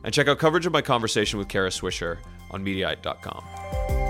And 0.02 0.12
check 0.12 0.28
out 0.28 0.38
coverage 0.38 0.66
of 0.66 0.72
my 0.72 0.82
conversation 0.82 1.38
with 1.38 1.48
Kara 1.48 1.70
Swisher 1.70 2.18
on 2.50 2.64
Mediaite.com. 2.64 4.03